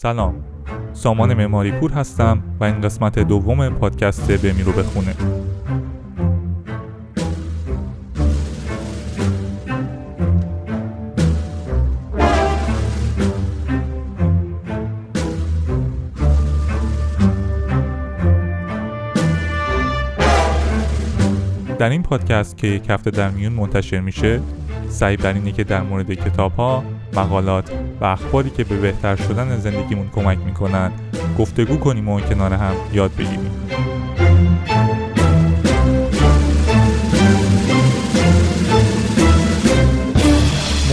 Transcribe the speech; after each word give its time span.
سلام. 0.00 0.34
سامان 0.92 1.34
معماری 1.34 1.72
پور 1.72 1.92
هستم 1.92 2.42
و 2.60 2.64
این 2.64 2.80
قسمت 2.80 3.18
دوم 3.18 3.68
پادکست 3.68 4.32
بمی 4.32 4.62
رو 4.62 4.72
بخونه. 4.72 5.14
در 21.78 21.90
این 21.90 22.02
پادکست 22.02 22.56
که 22.56 22.66
یک 22.66 22.90
هفته 22.90 23.10
در 23.10 23.30
میون 23.30 23.52
منتشر 23.52 24.00
میشه 24.00 24.40
سعی 24.88 25.16
بر 25.16 25.32
اینه 25.32 25.52
که 25.52 25.64
در 25.64 25.82
مورد 25.82 26.12
کتاب 26.14 26.52
ها، 26.52 26.84
مقالات 27.18 27.70
و 28.00 28.04
اخباری 28.04 28.50
که 28.50 28.64
به 28.64 28.76
بهتر 28.76 29.16
شدن 29.16 29.58
زندگیمون 29.58 30.08
کمک 30.14 30.38
می‌کنن. 30.38 30.92
گفتگو 31.38 31.76
کنیم 31.76 32.08
و 32.08 32.20
کنار 32.20 32.52
هم 32.52 32.74
یاد 32.92 33.10
بگیریم. 33.18 33.50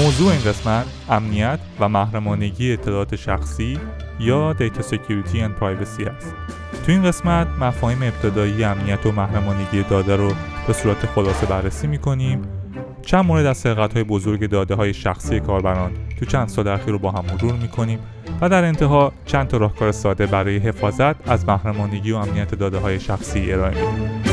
موضوع 0.04 0.32
این 0.32 0.42
قسمت 0.46 0.86
امنیت 1.10 1.60
و 1.80 1.90
محرمانگی 1.90 2.74
اطلاعات 2.74 3.16
شخصی 3.16 3.80
یا 4.20 4.56
Data 4.60 4.82
Security 4.82 5.36
and 5.36 5.62
Privacy 5.62 6.08
است. 6.08 6.34
تو 6.86 6.92
این 6.92 7.04
قسمت 7.04 7.48
مفاهیم 7.60 8.04
ابتدایی 8.04 8.64
امنیت 8.64 9.06
و 9.06 9.12
محرمانگی 9.12 9.84
داده 9.90 10.16
رو 10.16 10.32
به 10.68 10.74
صورت 10.74 11.06
خلاصه 11.06 11.46
بررسی 11.46 11.88
می‌کنیم. 11.88 12.42
چند 13.02 13.26
مورد 13.26 13.46
از 13.46 13.58
سرقت 13.58 13.94
های 13.94 14.04
بزرگ 14.04 14.50
داده 14.50 14.76
های 14.76 14.94
شخصی 14.94 15.40
کاربران 15.40 15.92
تو 16.20 16.26
چند 16.26 16.48
سال 16.48 16.68
اخیر 16.68 16.92
رو 16.92 17.00
با 17.00 17.12
هم 17.12 17.26
مرور 17.26 17.54
می‌کنیم 17.54 18.00
و 18.42 18.50
در 18.50 18.64
انتها 18.64 19.12
چند 19.26 19.48
تا 19.48 19.58
راهکار 19.58 19.92
ساده 19.92 20.26
برای 20.26 20.58
حفاظت 20.58 21.30
از 21.30 21.46
محرمانگی 21.48 22.12
و 22.12 22.16
امنیت 22.16 22.56
داده 22.56 22.78
های 22.78 23.00
شخصی 23.00 23.52
ارائه 23.52 23.92
میدیم. 23.92 24.26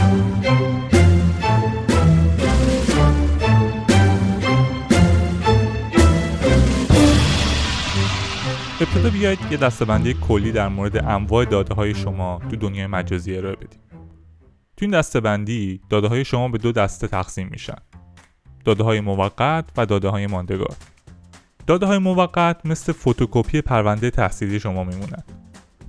ابتدا 8.80 9.10
بیایید 9.10 9.38
یه 9.50 9.56
دستبندی 9.56 10.14
کلی 10.14 10.52
در 10.52 10.68
مورد 10.68 11.04
انواع 11.04 11.44
داده 11.44 11.74
های 11.74 11.94
شما 11.94 12.40
تو 12.50 12.56
دنیای 12.56 12.86
مجازی 12.86 13.36
ارائه 13.36 13.56
بدیم. 13.56 13.80
تو 14.76 14.84
این 14.84 14.90
دسته 14.90 15.35
بندی 15.35 15.80
داده 15.90 16.08
های 16.08 16.24
شما 16.24 16.48
به 16.48 16.58
دو 16.58 16.72
دسته 16.72 17.08
تقسیم 17.08 17.48
میشن 17.48 17.78
داده 18.64 18.84
های 18.84 19.00
موقت 19.00 19.64
و 19.76 19.86
داده 19.86 20.08
های 20.08 20.26
ماندگار. 20.26 20.76
داده 21.66 21.86
های 21.86 21.98
موقت 21.98 22.66
مثل 22.66 22.92
فتوکپی 22.92 23.60
پرونده 23.60 24.10
تحصیلی 24.10 24.60
شما 24.60 24.84
میمونن 24.84 25.22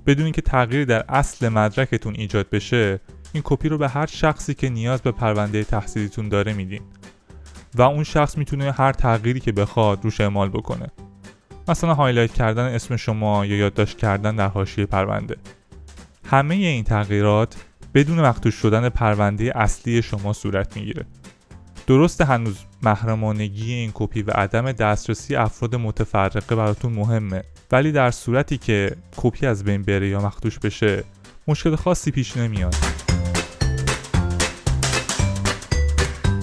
بدون 0.06 0.24
اینکه 0.24 0.40
تغییری 0.42 0.84
در 0.84 1.04
اصل 1.08 1.48
مدرکتون 1.48 2.14
ایجاد 2.14 2.50
بشه 2.50 3.00
این 3.32 3.42
کپی 3.46 3.68
رو 3.68 3.78
به 3.78 3.88
هر 3.88 4.06
شخصی 4.06 4.54
که 4.54 4.68
نیاز 4.68 5.02
به 5.02 5.12
پرونده 5.12 5.64
تحصیلیتون 5.64 6.28
داره 6.28 6.52
میدین. 6.52 6.82
و 7.74 7.82
اون 7.82 8.04
شخص 8.04 8.38
می‌تونه 8.38 8.72
هر 8.72 8.92
تغییری 8.92 9.40
که 9.40 9.52
بخواد 9.52 10.04
روش 10.04 10.20
اعمال 10.20 10.48
بکنه. 10.48 10.86
مثلا 11.68 11.94
highlight 11.94 12.32
کردن 12.32 12.64
اسم 12.64 12.96
شما 12.96 13.46
یا 13.46 13.56
یادداشت 13.56 13.98
کردن 13.98 14.36
در 14.36 14.48
حاشیه 14.48 14.86
پرونده. 14.86 15.36
همه 16.24 16.54
این 16.54 16.84
تغییرات 16.84 17.56
بدون 17.94 18.20
مختوش 18.20 18.54
شدن 18.54 18.88
پرونده 18.88 19.52
اصلی 19.54 20.02
شما 20.02 20.32
صورت 20.32 20.76
می‌گیره. 20.76 21.06
درست 21.86 22.20
هنوز 22.20 22.56
محرمانگی 22.82 23.72
این 23.72 23.90
کپی 23.94 24.22
و 24.22 24.30
عدم 24.30 24.72
دسترسی 24.72 25.36
افراد 25.36 25.76
متفرقه 25.76 26.56
براتون 26.56 26.92
مهمه 26.92 27.42
ولی 27.72 27.92
در 27.92 28.10
صورتی 28.10 28.58
که 28.58 28.96
کپی 29.16 29.46
از 29.46 29.64
بین 29.64 29.82
بره 29.82 30.08
یا 30.08 30.20
مختوش 30.20 30.58
بشه 30.58 31.04
مشکل 31.48 31.76
خاصی 31.76 32.10
پیش 32.10 32.36
نمیاد. 32.36 32.74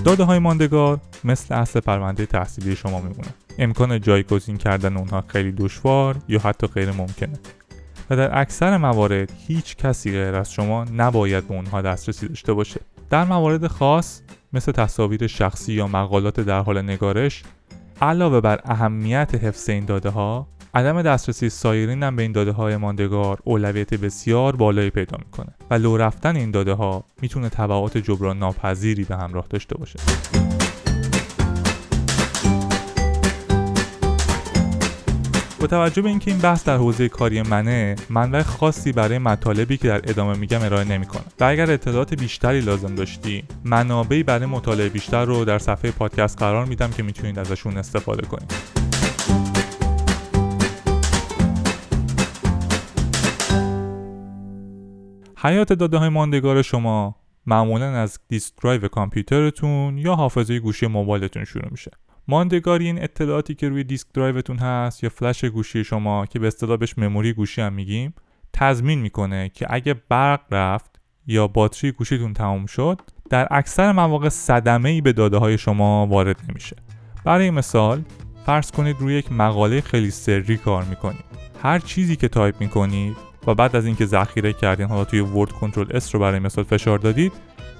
داده 0.05 0.23
های 0.23 0.39
ماندگار 0.39 0.99
مثل 1.23 1.55
اصل 1.55 1.79
پرونده 1.79 2.25
تحصیلی 2.25 2.75
شما 2.75 3.01
میمونه. 3.01 3.33
امکان 3.59 4.01
جایگزین 4.01 4.57
کردن 4.57 4.97
اونها 4.97 5.23
خیلی 5.27 5.51
دشوار 5.51 6.15
یا 6.27 6.39
حتی 6.39 6.67
غیر 6.67 6.91
ممکنه. 6.91 7.39
و 8.09 8.15
در 8.15 8.39
اکثر 8.39 8.77
موارد 8.77 9.31
هیچ 9.47 9.75
کسی 9.75 10.11
غیر 10.11 10.35
از 10.35 10.51
شما 10.51 10.83
نباید 10.83 11.47
به 11.47 11.53
اونها 11.53 11.81
دسترسی 11.81 12.27
داشته 12.27 12.53
باشه. 12.53 12.79
در 13.09 13.23
موارد 13.23 13.67
خاص 13.67 14.21
مثل 14.53 14.71
تصاویر 14.71 15.27
شخصی 15.27 15.73
یا 15.73 15.87
مقالات 15.87 16.39
در 16.39 16.59
حال 16.59 16.81
نگارش 16.81 17.43
علاوه 18.01 18.41
بر 18.41 18.59
اهمیت 18.65 19.35
حفظ 19.35 19.69
این 19.69 19.85
داده 19.85 20.09
ها 20.09 20.47
عدم 20.73 21.01
دسترسی 21.01 21.49
سایرین 21.49 22.03
هم 22.03 22.15
به 22.15 22.21
این 22.21 22.31
داده 22.31 22.51
های 22.51 22.77
ماندگار 22.77 23.39
اولویت 23.43 23.93
بسیار 23.93 24.55
بالایی 24.55 24.89
پیدا 24.89 25.17
می‌کنه 25.25 25.53
و 25.69 25.73
لو 25.73 25.97
رفتن 25.97 26.35
این 26.35 26.51
داده 26.51 26.73
ها 26.73 27.03
می‌تونه 27.21 27.49
تبعات 27.49 27.97
جبران 27.97 28.39
ناپذیری 28.39 29.03
به 29.03 29.17
همراه 29.17 29.45
داشته 29.49 29.77
باشه. 29.77 29.99
با 35.61 35.67
توجه 35.67 36.01
به 36.01 36.09
اینکه 36.09 36.31
این 36.31 36.39
بحث 36.39 36.63
در 36.63 36.77
حوزه 36.77 37.09
کاری 37.09 37.41
منه 37.41 37.95
منبع 38.09 38.41
خاصی 38.41 38.91
برای 38.91 39.17
مطالبی 39.17 39.77
که 39.77 39.87
در 39.87 40.01
ادامه 40.09 40.37
میگم 40.37 40.61
ارائه 40.61 40.83
نمی‌کنم. 40.83 41.23
و 41.39 41.43
اگر 41.43 41.71
اطلاعات 41.71 42.13
بیشتری 42.13 42.61
لازم 42.61 42.95
داشتی 42.95 43.43
منابعی 43.63 44.23
برای 44.23 44.45
مطالعه 44.45 44.89
بیشتر 44.89 45.25
رو 45.25 45.45
در 45.45 45.59
صفحه 45.59 45.91
پادکست 45.91 46.39
قرار 46.39 46.65
میدم 46.65 46.91
که 46.91 47.03
می‌تونید 47.03 47.39
ازشون 47.39 47.77
استفاده 47.77 48.27
کنید. 48.27 48.53
حیات 55.37 55.73
داده 55.73 55.97
های 55.97 56.09
ماندگار 56.09 56.61
شما 56.61 57.15
معمولا 57.45 57.85
از 57.85 58.19
disk 58.27 58.53
drive 58.63 58.87
کامپیوترتون 58.87 59.97
یا 59.97 60.15
حافظه 60.15 60.59
گوشی 60.59 60.87
موبایلتون 60.87 61.45
شروع 61.45 61.67
میشه. 61.71 61.91
ماندگاری 62.31 62.85
این 62.85 63.03
اطلاعاتی 63.03 63.55
که 63.55 63.69
روی 63.69 63.83
disk 63.83 64.07
drive 64.13 64.41
تون 64.41 64.57
هست 64.57 65.03
یا 65.03 65.09
فلش 65.09 65.45
گوشی 65.45 65.83
شما 65.83 66.25
که 66.25 66.39
به 66.39 66.47
اصطلاح 66.47 66.77
بهش 66.77 66.97
memory 66.97 67.33
گوشی 67.33 67.61
هم 67.61 67.73
میگیم 67.73 68.13
تضمین 68.53 68.99
می‌کنه 68.99 69.49
که 69.49 69.67
اگه 69.69 69.95
برق 70.09 70.41
رفت 70.51 70.99
یا 71.27 71.47
باتری 71.47 71.91
گوشیتون 71.91 72.33
تموم 72.33 72.65
شد 72.65 73.01
در 73.29 73.47
اکثر 73.51 73.91
مواقع 73.91 74.29
صدمه 74.29 74.89
ای 74.89 75.01
به 75.01 75.13
داده 75.13 75.37
های 75.37 75.57
شما 75.57 76.07
وارد 76.07 76.41
نمیشه. 76.49 76.75
برای 77.25 77.49
مثال 77.49 78.01
فرض 78.45 78.71
کنید 78.71 78.95
روی 78.99 79.13
یک 79.13 79.31
مقاله 79.31 79.81
خیلی 79.81 80.11
سری 80.11 80.57
کار 80.57 80.83
می‌کنید. 80.83 81.25
هر 81.63 81.79
چیزی 81.79 82.15
که 82.15 82.27
تایپ 82.27 82.55
می‌کنید 82.59 83.17
و 83.47 83.55
بعد 83.55 83.75
از 83.75 83.85
اینکه 83.85 84.05
ذخیره 84.05 84.53
کردین 84.53 84.87
حالا 84.87 85.05
توی 85.05 85.19
Word 85.19 85.51
Control 85.51 85.95
S 85.95 86.15
رو 86.15 86.21
برای 86.21 86.39
مثال 86.39 86.63
فشار 86.63 86.97
دادید 86.97 87.31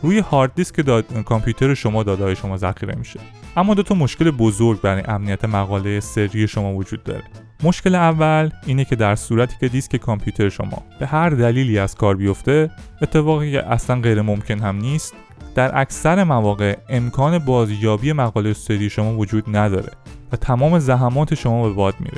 روی 0.04 0.20
هارد 0.20 0.56
دیسک 0.56 0.86
داد... 0.86 1.24
کامپیوتر 1.24 1.74
شما 1.74 2.04
داده 2.04 2.24
های 2.24 2.36
شما 2.36 2.58
ذخیره 2.58 2.96
میشه. 2.96 3.20
اما 3.58 3.74
دو 3.74 3.84
تا 3.84 3.96
مشکل 3.96 4.32
بزرگ 4.32 4.82
برای 4.82 5.04
امنیت 5.08 5.46
مقاله 5.46 6.00
سری 6.00 6.48
شما 6.48 6.74
وجود 6.74 7.04
داره. 7.04 7.24
مشکل 7.64 7.96
اول 7.96 8.50
اینه 8.66 8.86
که 8.86 8.96
در 8.96 9.16
صورتی 9.16 9.56
که 9.60 9.68
دیسک 9.68 9.96
کامپیوتر 9.96 10.50
شما 10.50 10.84
به 11.00 11.06
هر 11.08 11.30
دلیلی 11.30 11.80
از 11.80 11.96
کار 11.96 12.16
بیفته 12.16 12.72
اتفاقی 13.02 13.52
که 13.52 13.72
اصلا 13.72 14.02
غیر 14.02 14.22
ممکن 14.22 14.60
هم 14.60 14.76
نیست 14.76 15.14
در 15.56 15.80
اکثر 15.80 16.24
مواقع 16.24 16.78
امکان 16.90 17.40
بازیابی 17.40 18.14
مقاله 18.14 18.54
سری 18.54 18.90
شما 18.90 19.18
وجود 19.18 19.58
نداره 19.58 19.92
و 20.32 20.36
تمام 20.36 20.80
زحمات 20.80 21.36
شما 21.36 21.68
به 21.68 21.74
باد 21.74 21.96
میره. 22.00 22.18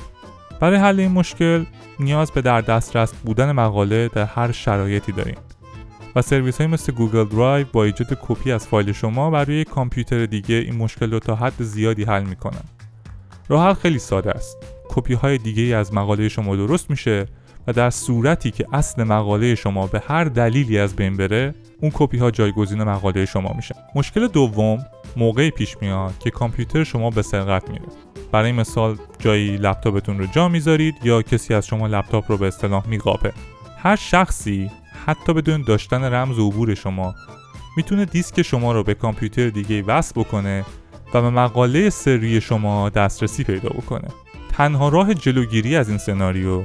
برای 0.60 0.78
حل 0.78 1.00
این 1.00 1.12
مشکل 1.12 1.66
نیاز 2.00 2.32
به 2.32 2.42
در 2.42 2.62
دسترس 2.62 3.14
بودن 3.14 3.52
مقاله 3.52 4.08
در 4.08 4.26
هر 4.26 4.52
شرایطی 4.52 5.12
داریم. 5.12 5.36
و 6.16 6.22
سرویس 6.22 6.58
های 6.58 6.68
مثل 6.68 6.94
Google 6.94 7.24
Drive 7.24 7.68
با 7.74 7.84
ایجاد 7.84 8.18
کپی 8.22 8.52
از 8.52 8.68
فایل 8.68 8.92
شما 8.92 9.30
بر 9.30 9.46
روی 9.46 9.64
کامپیوتر 9.64 10.26
دیگه 10.26 10.56
این 10.56 10.76
مشکل 10.76 11.12
رو 11.12 11.20
تا 11.20 11.36
حد 11.36 11.64
زیادی 11.64 12.04
حل 12.04 12.24
می‌کنن. 12.24 12.64
راه 13.50 13.68
حل 13.68 13.74
خیلی 13.74 14.00
ساده 14.00 14.32
است. 14.32 14.58
کپی 14.90 15.14
های 15.14 15.38
دیگه 15.38 15.76
از 15.76 15.94
مقاله 15.94 16.30
شما 16.30 16.56
درست 16.56 16.90
میشه 16.90 17.26
و 17.68 17.74
در 17.74 17.90
صورتی 17.90 18.52
که 18.52 18.66
اصل 18.74 19.04
مقاله 19.04 19.56
شما 19.56 19.88
به 19.88 20.04
هر 20.08 20.24
دلیلی 20.24 20.80
از 20.80 20.96
بین 20.96 21.18
بره 21.18 21.56
اون 21.82 21.92
کپی 21.94 22.18
ها 22.18 22.32
جایگزین 22.32 22.84
مقاله 22.84 23.26
شما 23.26 23.54
میشن. 23.56 23.76
مشکل 23.96 24.28
دوم 24.28 24.86
موقعی 25.18 25.52
پیش 25.52 25.78
میاد 25.82 26.18
که 26.20 26.30
کامپیوتر 26.30 26.84
شما 26.84 27.10
به 27.10 27.22
سرقت 27.22 27.70
میره. 27.70 27.86
برای 28.32 28.52
مثال 28.52 28.98
جایی 29.20 29.58
لپتاپتون 29.58 30.20
رو 30.20 30.26
جا 30.26 30.50
می‌ذارید 30.50 30.96
یا 31.04 31.22
کسی 31.22 31.54
از 31.54 31.68
شما 31.68 31.88
لپتاپ 31.88 32.32
رو 32.32 32.38
به 32.38 32.48
اصطلاح 32.48 32.88
میقاپه. 32.88 33.34
هر 33.78 33.96
شخصی 33.96 34.72
حتی 35.06 35.34
بدون 35.34 35.62
داشتن 35.62 36.04
رمز 36.04 36.40
عبور 36.40 36.76
شما. 36.76 37.16
می‌تونه 37.78 38.06
دیسک 38.06 38.42
شما 38.42 38.72
رو 38.72 38.84
به 38.84 38.94
کامپیوتر 38.94 39.50
دیگه 39.50 39.82
وصل 39.82 40.22
بکنه 40.22 40.66
و 41.14 41.22
به 41.22 41.30
مقاله 41.30 41.90
سری 41.90 42.42
شما 42.42 42.90
دسترسی 42.90 43.44
پیدا 43.44 43.70
بکنه. 43.70 44.08
تنها 44.50 44.90
راه 44.90 45.14
جلوگیری 45.14 45.76
از 45.76 45.90
این 45.90 45.98
سناریو 45.98 46.64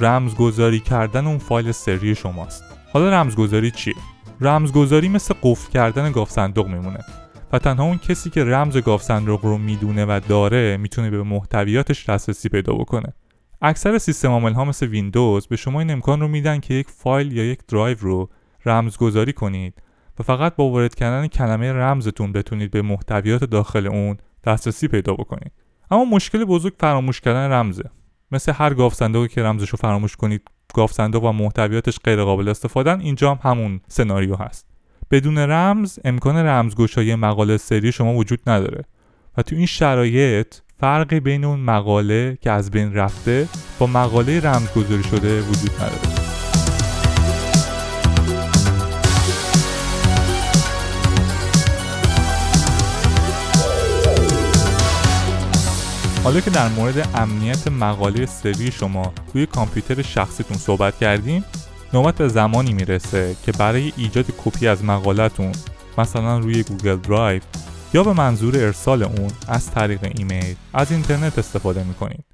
رمزگذاری 0.00 0.80
کردن 0.80 1.26
اون 1.26 1.38
فایل 1.38 1.72
سری 1.72 2.14
شماست. 2.14 2.64
حالا 2.92 3.10
رمزگذاری 3.10 3.70
چیه؟ 3.70 3.94
رمزگذاری 4.40 5.08
مثل 5.08 5.34
قفل 5.42 5.70
کردن 5.70 6.12
گاف 6.12 6.30
صندوق 6.30 6.68
میمونه 6.68 7.04
و 7.52 7.58
تنها 7.58 7.84
اون 7.84 7.98
کسی 7.98 8.30
که 8.30 8.44
رمز 8.44 8.76
گاف 8.76 9.02
صندوق 9.02 9.44
رو 9.44 9.58
می‌دونه 9.58 10.04
و 10.04 10.20
داره 10.28 10.76
می‌تونه 10.76 11.10
به 11.10 11.22
محتویاتش 11.22 12.08
دسترسی 12.08 12.48
پیدا 12.48 12.72
بکنه. 12.72 13.12
اکثر 13.62 13.98
سیستم 13.98 14.28
عامل 14.28 14.52
ها 14.52 14.64
مثل 14.64 14.86
ویندوز 14.86 15.46
به 15.46 15.56
شما 15.56 15.80
این 15.80 15.90
امکان 15.90 16.20
رو 16.20 16.28
میدن 16.28 16.60
که 16.60 16.74
یک 16.74 16.88
فایل 16.90 17.32
یا 17.32 17.44
یک 17.44 17.66
درایو 17.66 17.96
رو 18.00 18.30
رمزگذاری 18.66 19.32
کنید 19.32 19.82
و 20.20 20.22
فقط 20.22 20.56
با 20.56 20.64
وارد 20.64 20.94
کردن 20.94 21.26
کلمه 21.26 21.72
رمزتون 21.72 22.32
بتونید 22.32 22.70
به 22.70 22.82
محتویات 22.82 23.44
داخل 23.44 23.86
اون 23.86 24.18
دسترسی 24.44 24.88
پیدا 24.88 25.14
بکنید. 25.14 25.52
اما 25.90 26.04
مشکل 26.04 26.44
بزرگ 26.44 26.72
فراموش 26.80 27.20
کردن 27.20 27.52
رمزه. 27.52 27.90
مثل 28.32 28.52
هر 28.52 28.74
گاوصندوقی 28.74 29.28
که 29.28 29.42
رمزش 29.42 29.68
رو 29.68 29.78
فراموش 29.80 30.16
کنید 30.16 30.42
گاوصندوق 30.74 31.24
و 31.24 31.32
محتویاتش 31.32 31.98
غیر 32.04 32.24
قابل 32.24 32.48
استفادن 32.48 33.00
اینجا 33.00 33.34
هم 33.34 33.50
همون 33.50 33.80
سناریو 33.88 34.36
هست. 34.36 34.66
بدون 35.10 35.38
رمز 35.38 35.98
امکان 36.04 36.36
رمزگشایی 36.36 37.14
مقاله 37.14 37.56
سری 37.56 37.92
شما 37.92 38.14
وجود 38.14 38.40
نداره 38.46 38.84
و 39.36 39.42
تو 39.42 39.56
این 39.56 39.66
شرایط 39.66 40.54
فرقی 40.80 41.20
بین 41.20 41.44
اون 41.44 41.60
مقاله 41.60 42.38
که 42.40 42.50
از 42.50 42.70
بین 42.70 42.94
رفته 42.94 43.48
با 43.78 43.86
مقاله 43.86 44.40
رمزگذاری 44.40 45.02
شده 45.02 45.40
وجود 45.40 45.70
نداره. 45.76 46.20
حالا 56.24 56.40
که 56.40 56.50
در 56.50 56.68
مورد 56.68 57.08
امنیت 57.14 57.68
مقاله 57.68 58.26
سری 58.26 58.72
شما 58.72 59.12
روی 59.34 59.46
کامپیوتر 59.46 60.02
شخصیتون 60.02 60.56
صحبت 60.56 60.98
کردیم 60.98 61.44
نوبت 61.94 62.14
به 62.14 62.28
زمانی 62.28 62.72
می‌رسه 62.72 63.36
که 63.46 63.52
برای 63.52 63.92
ایجاد 63.96 64.26
کپی 64.44 64.68
از 64.68 64.84
مقالتون 64.84 65.52
مثلا 65.98 66.38
روی 66.38 66.62
Google 66.62 66.96
Drive 66.96 67.42
یا 67.94 68.02
به 68.02 68.12
منظور 68.12 68.56
ارسال 68.56 69.02
اون 69.02 69.30
از 69.48 69.70
طریق 69.70 70.12
ایمیل 70.16 70.56
از 70.72 70.92
اینترنت 70.92 71.38
استفاده 71.38 71.84
می‌کنید. 71.84 72.24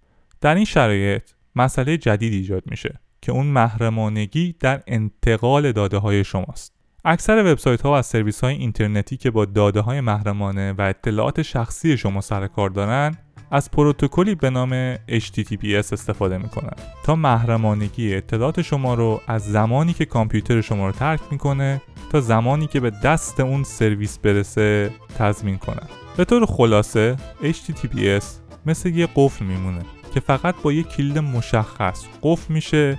در 0.41 0.55
این 0.55 0.65
شرایط 0.65 1.23
مسئله 1.55 1.97
جدید 1.97 2.33
ایجاد 2.33 2.63
میشه 2.67 3.01
که 3.23 3.33
اون 3.33 3.47
محرمانگی 3.47 4.55
در 4.61 4.83
انتقال 4.87 5.73
داده 5.73 5.99
های 5.99 6.25
شماست. 6.25 6.76
اکثر 7.09 7.53
وبسایت 7.53 7.83
ها 7.83 7.99
و 7.99 8.03
سرویس 8.03 8.41
های 8.41 8.55
اینترنتی 8.55 9.17
که 9.17 9.31
با 9.31 9.45
داده 9.45 9.81
های 9.81 10.01
محرمانه 10.01 10.73
و 10.73 10.83
اطلاعات 10.83 11.43
شخصی 11.43 11.97
شما 11.97 12.21
سر 12.21 12.38
و 12.38 12.47
کار 12.47 12.71
دارن 12.71 13.17
از 13.51 13.71
پروتکلی 13.71 14.35
به 14.35 14.51
نام 14.51 14.95
HTTPS 14.97 15.93
استفاده 15.93 16.39
می‌کنن. 16.39 16.73
تا 17.05 17.17
محرمانگی 17.17 18.15
اطلاعات 18.15 18.63
شما 18.63 18.95
رو 18.95 19.21
از 19.27 19.43
زمانی 19.43 19.93
که 19.93 20.05
کامپیوتر 20.05 20.61
شما 20.61 20.87
رو 20.87 20.93
ترک 20.93 21.21
می‌کنه 21.31 21.83
تا 22.13 22.21
زمانی 22.21 22.67
که 22.67 22.81
به 22.81 22.91
دست 22.91 23.41
اون 23.41 23.65
سرویس 23.65 24.19
برسه 24.19 24.91
تضمین 25.19 25.59
کنن. 25.59 25.89
به 26.17 26.25
طور 26.25 26.47
خلاصه 26.47 27.17
HTTPS 27.43 28.25
مثل 28.67 28.89
یه 28.89 29.09
قفل 29.17 29.45
میمونه 29.45 29.83
که 30.15 30.21
فقط 30.21 30.55
با 30.63 30.73
یه 30.73 30.83
کلید 30.83 31.19
مشخص 31.19 32.05
قفل 32.23 32.55
میشه 32.55 32.99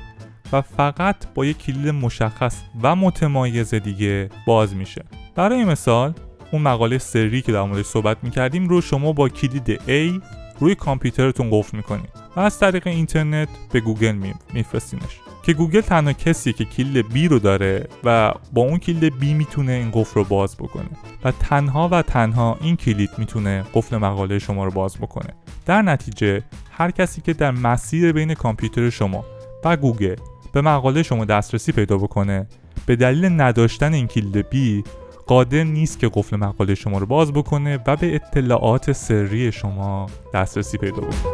و 0.54 0.62
فقط 0.62 1.16
با 1.36 1.46
یک 1.46 1.58
کلید 1.58 1.88
مشخص 1.88 2.62
و 2.82 2.96
متمایز 2.96 3.74
دیگه 3.74 4.30
باز 4.46 4.76
میشه. 4.76 5.04
برای 5.36 5.66
مثال 5.66 6.14
اون 6.52 6.62
مقاله 6.62 6.98
سری 6.98 7.42
که 7.42 7.52
در 7.52 7.62
موردش 7.62 7.86
صحبت 7.86 8.18
می‌کردیم 8.24 8.68
رو 8.68 8.82
شما 8.82 9.14
با 9.14 9.30
کلید 9.30 9.76
A 9.76 10.22
روی 10.60 10.76
کامپیوترتون 10.76 11.50
قفل 11.52 11.78
می‌کنید 11.78 12.10
و 12.36 12.40
از 12.40 12.60
طریق 12.60 12.88
اینترنت 12.88 13.50
به 13.72 13.80
گوگل 13.80 14.34
میفرستینش. 14.54 15.20
که 15.44 15.54
گوگل 15.54 15.82
تنها 15.82 16.14
کسیه 16.14 16.54
که 16.54 16.66
کلید 16.66 17.06
B 17.06 17.32
رو 17.32 17.40
داره 17.40 17.88
و 18.04 18.34
با 18.54 18.62
اون 18.62 18.78
کلید 18.78 19.14
B 19.14 19.24
می‌تونه 19.24 19.72
این 19.72 19.92
قفل 19.92 20.14
رو 20.14 20.24
باز 20.24 20.58
بکنه 20.58 20.90
و 21.24 21.32
تنها 21.32 21.90
و 21.92 22.02
تنها 22.02 22.58
این 22.62 22.76
کلید 22.76 23.10
می‌تونه 23.18 23.66
قفل 23.74 23.98
مقاله 23.98 24.40
شما 24.40 24.66
رو 24.66 24.72
باز 24.72 24.98
بکنه. 24.98 25.34
در 25.66 25.82
نتیجه 25.82 26.44
هر 26.72 26.92
کسی 26.92 27.22
که 27.22 27.34
در 27.34 27.52
مسیر 27.52 28.12
بین 28.12 28.34
کامپیوتر 28.34 28.90
شما 28.90 29.26
و 29.66 29.78
گوگل 29.78 30.16
به 30.52 30.62
مقاله 30.62 31.04
شما 31.04 31.26
دسترسی 31.26 31.72
پیدا 31.72 31.98
بکنه. 31.98 32.48
به 32.86 32.96
دلیل 32.96 33.42
نداشتن 33.42 33.94
این 33.94 34.08
کلید 34.08 34.46
B 34.52 34.88
قادر 35.28 35.64
نیست 35.64 36.00
که 36.00 36.10
قفل 36.14 36.38
مقاله 36.38 36.76
شما 36.76 36.98
رو 36.98 37.06
باز 37.06 37.34
بکنه 37.34 37.80
و 37.88 37.96
به 37.96 38.16
اطلاعات 38.16 38.92
سری 38.92 39.52
شما 39.52 40.06
دسترسی 40.34 40.78
پیدا 40.78 40.98
بکنه. 40.98 41.34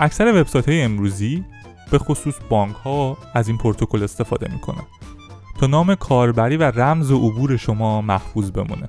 اکثر 0.00 0.40
وبسایت 0.40 0.68
های 0.68 0.82
امروزی 0.82 1.44
به 1.90 1.98
خصوص 1.98 2.34
بانک 2.48 2.76
ها 2.76 3.16
از 3.34 3.48
این 3.48 3.58
پروتکل 3.58 4.02
استفاده 4.02 4.52
می‌کنن. 4.52 4.84
تا 5.60 5.66
نام 5.66 5.94
کاربری 5.94 6.56
و 6.56 6.62
رمز 6.62 7.10
و 7.10 7.18
عبور 7.28 7.56
شما 7.56 8.02
محفوظ 8.02 8.50
بمونه. 8.50 8.88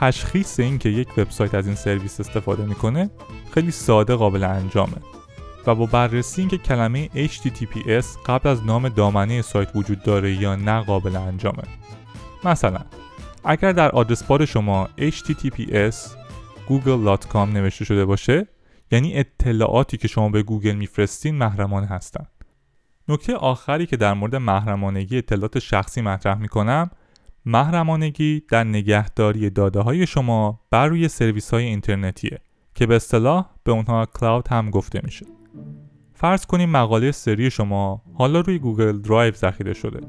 تشخیص 0.00 0.60
اینکه 0.60 0.88
یک 0.88 1.08
وبسایت 1.18 1.54
از 1.54 1.66
این 1.66 1.76
سرویس 1.76 2.20
استفاده 2.20 2.64
می‌کنه 2.64 3.10
خیلی 3.54 3.70
ساده 3.70 4.14
قابل 4.14 4.44
انجامه. 4.44 4.96
و 5.66 5.74
با 5.74 5.86
بررسی 5.86 6.40
اینکه 6.40 6.58
کلمه 6.58 7.08
HTTPS 7.08 8.04
قبل 8.26 8.48
از 8.48 8.66
نام 8.66 8.88
دامنه 8.88 9.42
سایت 9.42 9.76
وجود 9.76 10.02
داره 10.02 10.34
یا 10.34 10.56
نه 10.56 10.80
قابل 10.80 11.16
انجامه 11.16 11.62
مثلا 12.44 12.80
اگر 13.44 13.72
در 13.72 13.90
آدرس 13.90 14.22
بار 14.22 14.44
شما 14.44 14.88
https 14.98 15.96
google.com 16.68 17.36
نوشته 17.36 17.84
شده 17.84 18.04
باشه 18.04 18.46
یعنی 18.90 19.14
اطلاعاتی 19.16 19.96
که 19.96 20.08
شما 20.08 20.28
به 20.28 20.42
گوگل 20.42 20.72
میفرستین 20.72 21.34
محرمانه 21.34 21.86
هستند. 21.86 22.28
نکته 23.08 23.34
آخری 23.36 23.86
که 23.86 23.96
در 23.96 24.14
مورد 24.14 24.36
محرمانگی 24.36 25.18
اطلاعات 25.18 25.58
شخصی 25.58 26.02
مطرح 26.02 26.38
می‌کنم 26.38 26.90
محرمانگی 27.46 28.42
در 28.50 28.64
نگهداری 28.64 29.50
داده 29.50 29.80
های 29.80 30.06
شما 30.06 30.60
بر 30.70 30.86
روی 30.86 31.08
سرویس 31.08 31.50
های 31.50 31.64
اینترنتیه 31.64 32.38
که 32.74 32.86
به 32.86 32.96
اصطلاح 32.96 33.46
به 33.64 33.72
اونها 33.72 34.06
cloud 34.06 34.48
هم 34.48 34.70
گفته 34.70 35.00
میشه 35.04 35.26
فرض 36.14 36.46
کنیم 36.46 36.70
مقاله 36.70 37.12
سری 37.12 37.50
شما 37.50 38.02
حالا 38.14 38.40
روی 38.40 38.58
Google 38.58 39.00
Drive 39.00 39.34
ذخیره 39.34 39.72
شده 39.72 40.00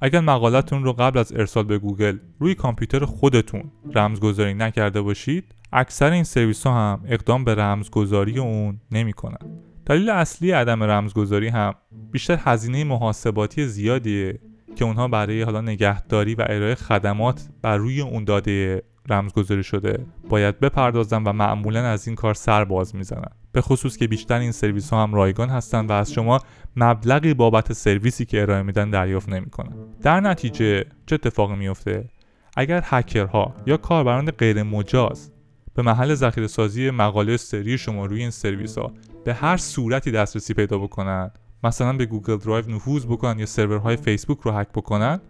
اگر 0.00 0.20
مقالتون 0.20 0.84
رو 0.84 0.92
قبل 0.92 1.18
از 1.18 1.32
ارسال 1.32 1.64
به 1.64 1.78
گوگل 1.78 2.18
روی 2.38 2.54
کامپیوتر 2.54 3.04
خودتون 3.04 3.62
رمزگذاری 3.94 4.54
نکرده 4.54 5.00
باشید 5.00 5.54
اکثر 5.72 6.10
این 6.10 6.24
سرویس 6.24 6.66
ها 6.66 6.74
هم 6.74 7.00
اقدام 7.08 7.44
به 7.44 7.54
رمزگذاری 7.54 8.38
اون 8.38 8.80
نمی‌کنن. 8.90 9.38
دلیل 9.86 10.10
اصلی 10.10 10.50
عدم 10.50 10.82
رمزگذاری 10.82 11.48
هم 11.48 11.74
بیشتر 12.12 12.38
هزینه 12.44 12.84
محاسباتی 12.84 13.66
زیادیه 13.66 14.38
که 14.76 14.84
اونها 14.84 15.08
برای 15.08 15.42
حالا 15.42 15.60
نگهداری 15.60 16.34
و 16.34 16.44
ارائه 16.48 16.74
خدمات 16.74 17.48
بر 17.62 17.76
روی 17.76 18.00
اون 18.00 18.24
داده 18.24 18.82
رمزگذاری 19.08 19.62
شده. 19.62 20.06
باید 20.28 20.60
بپردازن 20.60 21.22
و 21.22 21.32
معمولا 21.32 21.84
از 21.84 22.06
این 22.06 22.16
کار 22.16 22.34
سر 22.34 22.64
باز 22.64 22.96
می‌زنن. 22.96 23.30
به 23.52 23.60
خصوص 23.60 23.96
که 23.96 24.06
بیشتر 24.06 24.38
این 24.38 24.52
سرویس 24.52 24.90
ها 24.90 25.02
هم 25.02 25.14
رایگان 25.14 25.48
هستند 25.48 25.90
و 25.90 25.92
از 25.92 26.12
شما 26.12 26.40
مبلغی 26.76 27.34
بابت 27.34 27.72
سرویسی 27.72 28.24
که 28.24 28.42
ارائه 28.42 28.62
میدن 28.62 28.90
دریافت 28.90 29.28
نمی‌کنن. 29.28 29.76
در 30.02 30.20
نتیجه 30.20 30.84
چه 31.06 31.14
اتفاقی 31.14 31.56
میفته 31.56 32.08
اگر 32.56 32.82
هکرها 32.84 33.54
یا 33.66 33.76
کاربران 33.76 34.30
غیر 34.30 34.62
مجاز 34.62 35.32
به 35.74 35.82
محل 35.82 36.14
ذخیره 36.14 36.46
سازی 36.46 36.90
مقاله 36.90 37.36
سری 37.36 37.78
شما 37.78 38.06
روی 38.06 38.20
این 38.20 38.30
سرویس 38.30 38.78
ها 38.78 38.92
به 39.24 39.34
هر 39.34 39.56
صورتی 39.56 40.10
دسترسی 40.10 40.54
پیدا 40.54 40.78
بکنن 40.78 41.30
مثلا 41.64 41.92
به 41.92 42.06
Google 42.06 42.36
Drive 42.36 42.70
نفوذ 42.70 43.06
بکنن 43.06 43.38
یا 43.38 43.46
سرورهای 43.46 43.96
فیسبوک 43.96 44.38
رو 44.38 44.52
هک 44.52 44.68
بکنن 44.68 45.20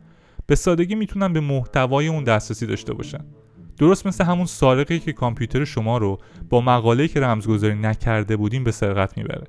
به 0.46 0.54
سادگی 0.54 0.94
می‌تونن 0.94 1.32
به 1.32 1.40
محتوای 1.40 2.08
اون 2.08 2.24
دسترسی 2.24 2.66
داشته 2.66 2.94
باشن. 2.94 3.24
درست 3.78 4.06
مثل 4.06 4.24
همون 4.24 4.46
سارقی 4.46 4.98
که 4.98 5.12
کامپیوتر 5.12 5.64
شما 5.64 5.98
رو 5.98 6.18
با 6.48 6.60
مقاله 6.60 7.08
که 7.08 7.20
رمزگذاری 7.20 7.74
نکرده 7.74 8.36
بودیم 8.36 8.64
به 8.64 8.70
سرقت 8.70 9.18
می‌بره. 9.18 9.46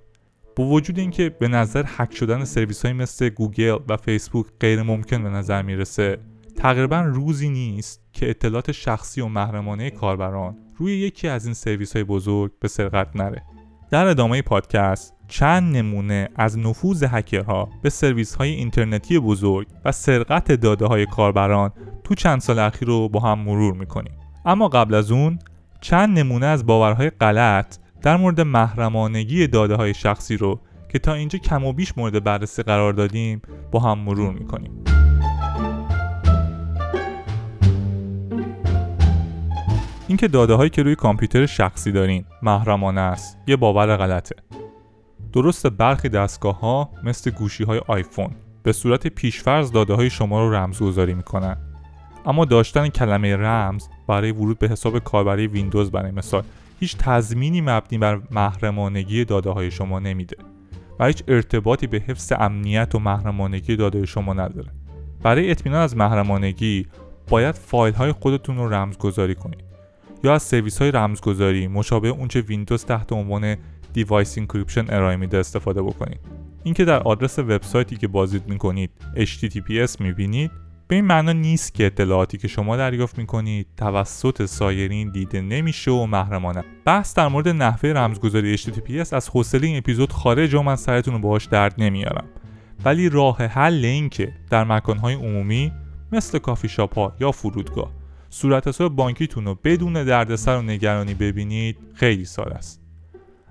با 0.55 0.63
وجود 0.63 0.99
اینکه 0.99 1.29
به 1.29 1.47
نظر 1.47 1.85
هک 1.97 2.15
شدن 2.15 2.43
سرویس 2.43 2.85
های 2.85 2.93
مثل 2.93 3.29
گوگل 3.29 3.77
و 3.89 3.97
فیسبوک 3.97 4.45
غیر 4.59 4.83
ممکن 4.83 5.23
به 5.23 5.29
نظر 5.29 5.61
می‌رسه 5.61 6.17
تقریبا 6.55 7.01
روزی 7.01 7.49
نیست 7.49 8.01
که 8.13 8.29
اطلاعات 8.29 8.71
شخصی 8.71 9.21
و 9.21 9.27
محرمانه 9.27 9.89
کاربران 9.89 10.57
روی 10.77 10.97
یکی 10.97 11.27
از 11.27 11.45
این 11.45 11.53
سرویس 11.53 11.93
های 11.95 12.03
بزرگ 12.03 12.51
به 12.59 12.67
سرقت 12.67 13.15
نره. 13.15 13.43
در 13.91 14.05
ادامه 14.05 14.41
پادکست 14.41 15.16
چند 15.27 15.77
نمونه 15.77 16.29
از 16.35 16.57
نفوذ 16.57 17.03
هکرها 17.03 17.69
به 17.81 17.89
سرویس 17.89 18.35
های 18.35 18.49
اینترنتی 18.49 19.19
بزرگ 19.19 19.67
و 19.85 19.91
سرقت 19.91 20.51
داده 20.51 20.85
های 20.85 21.05
کاربران 21.05 21.71
تو 22.03 22.15
چند 22.15 22.39
سال 22.39 22.59
اخیر 22.59 22.87
رو 22.87 23.09
با 23.09 23.19
هم 23.19 23.39
مرور 23.39 23.73
می‌کنیم. 23.73 24.13
اما 24.45 24.67
قبل 24.67 24.93
از 24.93 25.11
اون 25.11 25.39
چند 25.81 26.19
نمونه 26.19 26.45
از 26.45 26.65
باورهای 26.65 27.09
غلط 27.09 27.77
در 28.01 28.17
مورد 28.17 28.41
محرمانگی 28.41 29.47
داده 29.47 29.75
های 29.75 29.93
شخصی 29.93 30.37
رو 30.37 30.59
که 30.89 30.99
تا 30.99 31.13
اینجا 31.13 31.39
کم 31.39 31.63
و 31.63 31.73
بیش 31.73 31.97
مورد 31.97 32.23
بررسی 32.23 32.63
قرار 32.63 32.93
دادیم 32.93 33.41
با 33.71 33.79
هم 33.79 33.99
مرور 33.99 34.33
می‌کنیم. 34.33 34.71
اینکه 40.07 40.27
داده 40.27 40.53
هایی 40.53 40.69
که 40.69 40.83
روی 40.83 40.95
کامپیوتر 40.95 41.45
شخصی 41.45 41.91
دارین 41.91 42.25
محرمانه 42.41 43.01
است 43.01 43.37
یه 43.47 43.55
باور 43.55 43.97
غلطه. 43.97 44.35
درست 45.37 45.67
برخی 45.67 46.09
دستگاه 46.09 46.59
ها 46.59 46.89
مثل 47.03 47.31
گوشی 47.31 47.63
های 47.63 47.81
آیفون 47.87 48.29
به 48.63 48.71
صورت 48.73 49.07
پیشفرض 49.07 49.71
داده 49.71 49.93
های 49.93 50.09
شما 50.09 50.39
رو 50.39 50.55
رمزگذاری 50.55 51.13
می‌کنن. 51.13 51.57
اما 52.25 52.45
داشتن 52.45 52.87
کلمه 52.87 53.35
رمز 53.35 53.87
برای 54.07 54.31
ورود 54.31 54.59
به 54.59 54.67
حساب 54.67 54.99
کاربری 54.99 55.47
ویندوز 55.47 55.91
برای 55.91 56.11
مثال 56.11 56.43
هیچ 56.79 56.97
تضمینی 56.97 57.61
مبنی 57.61 57.97
بر 57.97 58.21
محرمانگی 58.31 59.25
داده 59.25 59.49
های 59.49 59.71
شما 59.71 59.99
نمیده 59.99 60.37
و 60.99 61.05
هیچ 61.05 61.23
ارتباطی 61.27 61.87
به 61.87 61.97
حفظ 61.97 62.33
امنیت 62.39 62.95
و 62.95 62.99
محرمانگی 62.99 63.75
داده 63.75 64.05
شما 64.05 64.33
نداره. 64.33 64.71
برای 65.23 65.51
اطمینان 65.51 65.81
از 65.81 65.97
محرمانگی 65.97 66.87
باید 67.29 67.55
فایل 67.55 67.93
های 67.93 68.11
خودتون 68.11 68.57
رو 68.57 68.69
رمزگذاری 68.73 69.35
کنید 69.35 69.63
یا 70.23 70.33
از 70.33 70.43
سرویس 70.43 70.81
های 70.81 70.91
رمزگذاری 70.91 71.67
مشابه 71.67 72.07
اونچه 72.07 72.41
ویندوز 72.41 72.85
تحت 72.85 73.13
عنوان 73.13 73.55
Device 73.97 74.37
Encryption 74.37 74.85
ارائه 74.89 75.15
میده 75.15 75.37
استفاده 75.37 75.81
بکنید. 75.81 76.19
اینکه 76.63 76.85
در 76.85 76.99
آدرس 76.99 77.39
وبسایتی 77.39 77.95
که 77.95 78.07
بازدید 78.07 78.49
می‌کنید 78.49 78.91
HTTPS 79.15 79.99
می‌بینید 79.99 80.51
به 80.87 80.95
این 80.95 81.05
معنا 81.05 81.31
نیست 81.31 81.73
که 81.73 81.85
اطلاعاتی 81.85 82.37
که 82.37 82.47
شما 82.47 82.77
دریافت 82.77 83.17
می‌کنید 83.17 83.67
توسط 83.77 84.45
سایرین 84.45 85.11
دیده 85.11 85.41
نمیشه 85.41 85.91
و 85.91 86.05
محرمانه. 86.05 86.63
بحث 86.85 87.13
در 87.13 87.27
مورد 87.27 87.47
نحوه 87.47 87.89
رمزگذاری 87.89 88.57
HTTPS 88.57 89.13
از 89.13 89.29
حوصله 89.29 89.67
این 89.67 89.77
اپیزود 89.77 90.11
خارج 90.11 90.53
و 90.53 90.61
من 90.61 90.75
سرتون 90.75 91.13
رو 91.13 91.19
باهاش 91.19 91.45
درد 91.45 91.75
نمیارم. 91.77 92.25
ولی 92.85 93.09
راه 93.09 93.37
حل 93.37 93.85
این 93.85 94.09
که 94.09 94.33
در 94.49 94.63
مکانهای 94.63 95.13
عمومی 95.13 95.71
مثل 96.11 96.39
کافی 96.39 96.69
شاپ 96.69 96.95
ها 96.95 97.15
یا 97.19 97.31
فرودگاه 97.31 97.91
صورت 98.29 98.67
حساب 98.67 98.95
بانکیتون 98.95 99.45
رو 99.45 99.55
بدون 99.63 99.93
دردسر 99.93 100.57
و 100.57 100.61
نگرانی 100.61 101.13
ببینید 101.13 101.77
خیلی 101.93 102.25
ساده 102.25 102.55
است. 102.55 102.86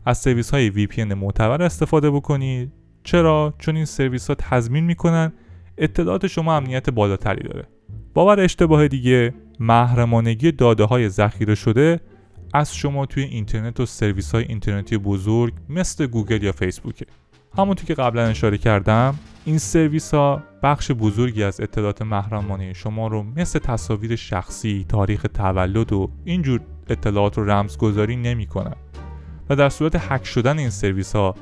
از 0.06 0.18
سرویس 0.18 0.50
های 0.50 0.86
VPN 0.86 1.14
معتبر 1.14 1.62
استفاده 1.62 2.10
بکنید. 2.10 2.72
چرا؟ 3.04 3.54
چون 3.58 3.76
این 3.76 3.84
سرویس 3.84 4.28
ها 4.28 4.34
تضمین 4.34 4.84
می‌کنن 4.84 5.32
اطلاعات 5.78 6.26
شما 6.26 6.56
امنیت 6.56 6.90
بالاتری 6.90 7.48
داره. 7.48 7.68
باور 8.14 8.40
اشتباه 8.40 8.88
دیگه 8.88 9.34
محرمانگی 9.60 10.52
داده 10.52 10.84
های 10.84 11.08
ذخیره 11.08 11.54
شده 11.54 12.00
از 12.54 12.76
شما 12.76 13.06
توی 13.06 13.22
اینترنت 13.22 13.80
و 13.80 13.86
سرویس 13.86 14.34
های 14.34 14.44
اینترنتی 14.44 14.98
بزرگ 14.98 15.54
مثل 15.68 16.06
گوگل 16.06 16.42
یا 16.42 16.52
فیسبوکه. 16.52 17.06
همونطور 17.58 17.86
که 17.86 17.94
قبلا 17.94 18.22
اشاره 18.22 18.58
کردم 18.58 19.14
این 19.44 19.58
سرویس 19.58 20.14
ها 20.14 20.42
بخش 20.62 20.90
بزرگی 20.90 21.42
از 21.42 21.60
اطلاعات 21.60 22.02
محرمانه 22.02 22.72
شما 22.72 23.08
رو 23.08 23.22
مثل 23.22 23.58
تصاویر 23.58 24.16
شخصی، 24.16 24.86
تاریخ 24.88 25.26
تولد 25.34 25.92
و 25.92 26.10
اینجور 26.24 26.60
اطلاعات 26.88 27.38
رو 27.38 27.50
رمزگذاری 27.50 28.16
نمی‌کنن. 28.16 28.76
و 29.50 29.56
در 29.56 29.68
صورت 29.68 29.96
هک 30.12 30.24
شدن 30.24 30.58
این 30.58 30.70
سرویس 30.70 31.16
ها 31.16 31.34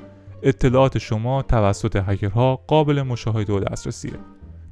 اطلاعات 0.42 0.98
شما 0.98 1.42
توسط 1.42 2.02
هکرها 2.06 2.56
قابل 2.66 3.02
مشاهده 3.02 3.52
و 3.52 3.60
دسترسیه. 3.60 4.12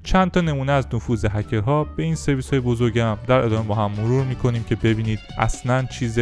چند 0.03 0.31
تا 0.31 0.41
نمونه 0.41 0.73
از 0.73 0.87
نفوذ 0.95 1.25
هکرها 1.25 1.85
به 1.85 2.03
این 2.03 2.15
سرویس 2.15 2.51
های 2.51 2.61
بزرگم 2.61 3.19
در 3.27 3.41
ادامه 3.41 3.69
با 3.69 3.75
هم 3.75 3.91
مرور 3.93 4.25
می‌کنیم 4.25 4.65
که 4.65 4.77
ببینید 4.77 5.19
اصلا 5.39 5.83
چیز 5.83 6.19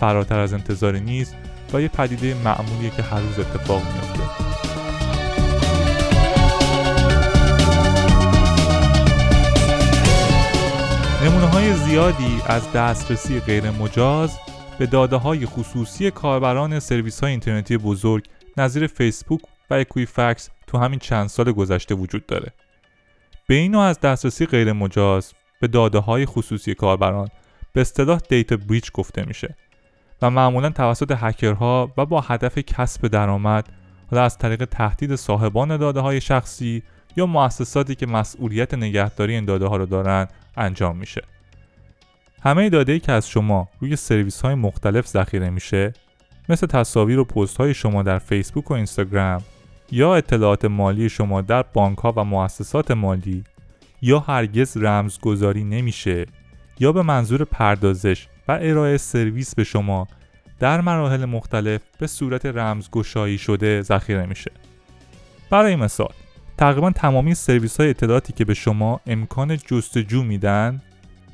فراتر 0.00 0.38
از 0.38 0.52
انتظاری 0.52 1.00
نیست 1.00 1.36
و 1.72 1.80
یه 1.80 1.88
پدیده 1.88 2.34
معمولیه 2.44 2.90
که 2.90 3.02
هر 3.02 3.20
روز 3.20 3.38
اتفاق 3.38 3.82
میفته 3.82 4.22
نمونه 11.24 11.46
های 11.46 11.72
زیادی 11.72 12.42
از 12.46 12.72
دسترسی 12.72 13.40
غیر 13.40 13.70
مجاز 13.70 14.38
به 14.82 14.86
داده 14.86 15.16
های 15.16 15.46
خصوصی 15.46 16.10
کاربران 16.10 16.80
سرویس 16.80 17.20
های 17.20 17.30
اینترنتی 17.30 17.76
بزرگ 17.76 18.24
نظیر 18.56 18.86
فیسبوک 18.86 19.40
و 19.70 19.74
اکویفکس 19.74 20.50
تو 20.66 20.78
همین 20.78 20.98
چند 20.98 21.28
سال 21.28 21.52
گذشته 21.52 21.94
وجود 21.94 22.26
داره. 22.26 22.52
به 23.46 23.54
این 23.54 23.74
از 23.74 24.00
دسترسی 24.00 24.46
غیر 24.46 24.72
مجاز 24.72 25.32
به 25.60 25.66
داده 25.68 25.98
های 25.98 26.26
خصوصی 26.26 26.74
کاربران 26.74 27.28
به 27.72 27.80
اصطلاح 27.80 28.20
دیتا 28.28 28.56
بریچ 28.56 28.92
گفته 28.92 29.24
میشه 29.24 29.56
و 30.22 30.30
معمولا 30.30 30.70
توسط 30.70 31.14
هکرها 31.16 31.92
و 31.96 32.06
با 32.06 32.20
هدف 32.20 32.58
کسب 32.58 33.08
درآمد 33.08 33.68
حالا 34.10 34.24
از 34.24 34.38
طریق 34.38 34.64
تهدید 34.64 35.16
صاحبان 35.16 35.76
داده 35.76 36.00
های 36.00 36.20
شخصی 36.20 36.82
یا 37.16 37.26
مؤسساتی 37.26 37.94
که 37.94 38.06
مسئولیت 38.06 38.74
نگهداری 38.74 39.34
این 39.34 39.44
داده 39.44 39.66
ها 39.66 39.76
رو 39.76 39.86
دارن 39.86 40.28
انجام 40.56 40.96
میشه. 40.96 41.22
همه 42.44 42.70
داده 42.70 42.92
ای 42.92 43.00
که 43.00 43.12
از 43.12 43.28
شما 43.28 43.68
روی 43.80 43.96
سرویس 43.96 44.40
های 44.40 44.54
مختلف 44.54 45.06
ذخیره 45.06 45.50
میشه 45.50 45.92
مثل 46.48 46.66
تصاویر 46.66 47.18
و 47.18 47.24
پست 47.24 47.56
های 47.56 47.74
شما 47.74 48.02
در 48.02 48.18
فیسبوک 48.18 48.70
و 48.70 48.74
اینستاگرام 48.74 49.42
یا 49.90 50.14
اطلاعات 50.16 50.64
مالی 50.64 51.08
شما 51.08 51.40
در 51.40 51.62
بانک 51.62 51.98
ها 51.98 52.12
و 52.16 52.24
مؤسسات 52.24 52.90
مالی 52.90 53.44
یا 54.02 54.18
هرگز 54.18 54.76
رمزگذاری 54.76 55.64
نمیشه 55.64 56.26
یا 56.80 56.92
به 56.92 57.02
منظور 57.02 57.44
پردازش 57.44 58.26
و 58.48 58.58
ارائه 58.62 58.96
سرویس 58.96 59.54
به 59.54 59.64
شما 59.64 60.08
در 60.58 60.80
مراحل 60.80 61.24
مختلف 61.24 61.80
به 61.98 62.06
صورت 62.06 62.46
رمزگشایی 62.46 63.38
شده 63.38 63.82
ذخیره 63.82 64.26
میشه. 64.26 64.50
برای 65.50 65.76
مثال 65.76 66.12
تقریبا 66.58 66.90
تمامی 66.90 67.34
سرویس 67.34 67.80
های 67.80 67.90
اطلاعاتی 67.90 68.32
که 68.32 68.44
به 68.44 68.54
شما 68.54 69.00
امکان 69.06 69.56
جستجو 69.56 70.22
میدن 70.22 70.82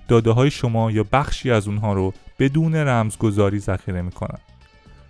داده 0.09 0.31
های 0.31 0.51
شما 0.51 0.91
یا 0.91 1.05
بخشی 1.13 1.51
از 1.51 1.69
اونها 1.69 1.93
رو 1.93 2.15
بدون 2.39 2.75
رمزگذاری 2.75 3.59
ذخیره 3.59 4.03
می‌کنن. 4.03 4.39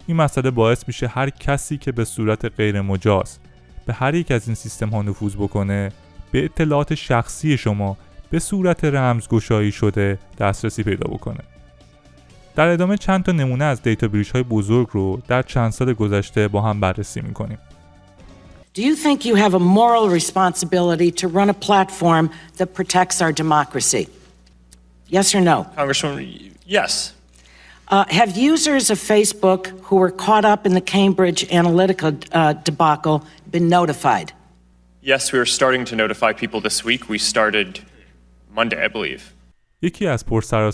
این 0.07 0.17
مسئله 0.17 0.51
باعث 0.51 0.85
میشه 0.87 1.07
هر 1.07 1.31
کسی 1.31 1.79
که 1.79 1.93
به 1.93 2.05
صورت 2.05 2.45
غیر 2.45 2.81
مجاز 2.81 3.39
به 3.87 3.93
هر 3.93 4.15
یک 4.15 4.31
از 4.31 4.47
این 4.47 4.55
سیستم 4.55 4.89
ها 4.89 5.03
نفوذ 5.03 5.37
بکنه 5.37 5.93
به 6.33 6.45
اطلاعات 6.45 6.95
شخصی 6.95 7.57
شما 7.59 7.97
به 8.31 8.39
صورت 8.39 8.85
رمزگشایی 8.85 9.73
شده 9.73 10.19
دسترسی 10.39 10.83
پیدا 10.83 11.11
بکنه 11.11 11.41
در 12.57 12.69
ادامه 12.69 12.97
چند 12.97 13.25
تا 13.25 13.33
نمونه 13.33 13.65
از 13.65 13.83
دیتا 13.83 14.09
بریش 14.09 14.31
های 14.31 14.43
بزرگ 14.43 14.89
رو 14.93 15.23
در 15.29 15.43
چند 15.43 15.73
سال 15.73 15.93
گذشته 15.93 16.49
با 16.49 16.63
هم 16.63 16.81
بررسی 16.81 17.21
می‌کنیم 17.21 17.59
Do 18.75 18.83
you 18.83 18.97
think 18.97 19.25
you 19.25 19.35
have 19.35 19.55
a 19.55 19.59
moral 19.59 20.09
responsibility 20.09 21.11
to 21.21 21.29
run 21.29 21.49
a 21.51 21.59
platform 21.69 22.31
that 22.59 22.69
protects 22.75 23.21
our 23.23 23.33
democracy? 23.33 24.18
Yes 25.09 25.35
or 25.35 25.41
no? 25.41 25.67
Congresswoman, 25.77 26.53
yes. 26.67 27.15
Uh, 27.89 28.05
have 28.11 28.37
users 28.37 28.91
of 28.91 28.99
Facebook 28.99 29.69
who 29.85 29.97
were 29.97 30.11
caught 30.11 30.45
up 30.45 30.67
in 30.67 30.75
the 30.75 30.83
Cambridge 30.83 31.49
Analytica 31.49 32.09
uh, 32.33 32.53
debacle 32.53 33.25
been 33.51 33.69
notified? 33.69 34.33
Yes, 35.01 35.33
we 35.33 35.39
are 35.39 35.47
starting 35.47 35.87
to 35.87 35.97
notify 35.97 36.35
people 36.35 36.61
this 36.61 36.85
week. 36.85 37.09
We 37.09 37.19
started 37.19 37.81
Monday, 38.55 38.85
I 38.85 38.89
believe. 38.89 39.23
یکی 39.83 40.07
از 40.07 40.27
پرسر 40.27 40.71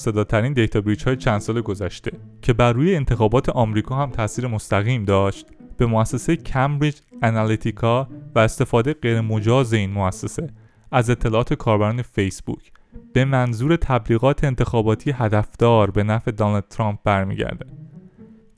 دیتا 0.54 0.80
بریچ 0.80 1.04
های 1.04 1.16
چند 1.16 1.40
سال 1.40 1.60
گذشته 1.60 2.12
که 2.42 2.52
بر 2.52 2.72
روی 2.72 2.96
انتخابات 2.96 3.48
آمریکا 3.48 3.96
هم 3.96 4.10
تاثیر 4.10 4.46
مستقیم 4.46 5.04
داشت 5.04 5.46
به 5.76 5.86
مؤسسه 5.86 6.36
کمبریج 6.36 6.94
انالیتیکا 7.22 8.08
و 8.34 8.38
استفاده 8.38 8.94
غیر 8.94 9.20
مجاز 9.20 9.72
این 9.72 9.90
مؤسسه 9.90 10.50
از 10.92 11.10
اطلاعات 11.10 11.54
کاربران 11.54 12.02
فیسبوک 12.02 12.72
به 13.12 13.24
منظور 13.24 13.76
تبلیغات 13.76 14.44
انتخاباتی 14.44 15.10
هدفدار 15.10 15.90
به 15.90 16.02
نفع 16.02 16.30
دانالد 16.30 16.68
ترامپ 16.68 16.98
برمیگرده. 17.04 17.66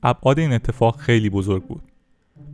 ابعاد 0.03 0.39
این 0.39 0.53
اتفاق 0.53 0.97
خیلی 0.97 1.29
بزرگ 1.29 1.63
بود 1.63 1.83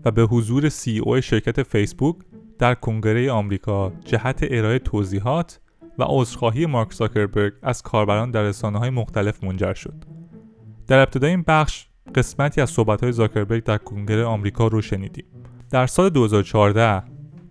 و 0.05 0.11
به 0.11 0.23
حضور 0.23 0.69
سی 0.69 0.99
او 0.99 1.21
شرکت 1.21 1.63
فیسبوک 1.63 2.15
در 2.59 2.75
کنگره 2.75 3.31
آمریکا 3.31 3.91
جهت 4.05 4.39
ارائه 4.51 4.79
توضیحات 4.79 5.59
و 5.99 6.03
عذرخواهی 6.07 6.65
مارک 6.65 6.93
زاکربرگ 6.93 7.53
از 7.61 7.81
کاربران 7.81 8.31
در 8.31 8.43
رسانه 8.43 8.79
های 8.79 8.89
مختلف 8.89 9.43
منجر 9.43 9.73
شد. 9.73 10.03
در 10.87 10.99
ابتدای 10.99 11.29
این 11.29 11.43
بخش 11.47 11.87
قسمتی 12.15 12.61
از 12.61 12.69
صحبت 12.69 13.03
های 13.03 13.11
زاکربرگ 13.11 13.63
در 13.63 13.77
کنگره 13.77 14.25
آمریکا 14.25 14.67
رو 14.67 14.81
شنیدیم. 14.81 15.25
در 15.69 15.87
سال 15.87 16.09
2014 16.09 17.03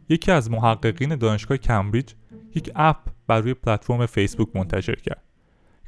یکی 0.08 0.32
از 0.32 0.50
محققین 0.50 1.16
دانشگاه 1.16 1.56
کمبریج 1.56 2.12
یک 2.54 2.70
اپ 2.74 2.96
بر 3.26 3.40
روی 3.40 3.54
پلتفرم 3.54 4.06
فیسبوک 4.06 4.48
منتشر 4.54 4.94
کرد 4.94 5.22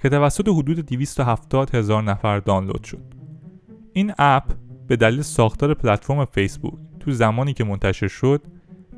که 0.02 0.08
توسط 0.08 0.48
حدود 0.48 0.78
270 0.78 1.74
هزار 1.74 2.02
نفر 2.02 2.38
دانلود 2.38 2.84
شد. 2.84 3.02
این 3.92 4.12
اپ 4.18 4.44
به 4.86 4.96
دلیل 4.96 5.22
ساختار 5.22 5.74
پلتفرم 5.74 6.24
فیسبوک 6.24 6.74
تو 7.00 7.10
زمانی 7.10 7.52
که 7.52 7.64
منتشر 7.64 8.08
شد 8.08 8.42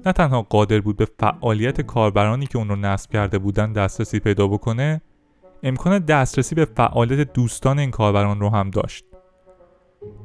نه 0.06 0.12
تنها 0.12 0.42
قادر 0.42 0.80
بود 0.80 0.96
به 0.96 1.08
فعالیت 1.18 1.80
کاربرانی 1.80 2.46
که 2.46 2.58
اون 2.58 2.68
رو 2.68 2.76
نصب 2.76 3.10
کرده 3.10 3.38
بودن 3.38 3.72
دسترسی 3.72 4.18
پیدا 4.18 4.46
بکنه 4.46 5.00
امکان 5.62 5.98
دسترسی 5.98 6.54
به 6.54 6.64
فعالیت 6.64 7.32
دوستان 7.32 7.78
این 7.78 7.90
کاربران 7.90 8.40
رو 8.40 8.48
هم 8.48 8.70
داشت 8.70 9.04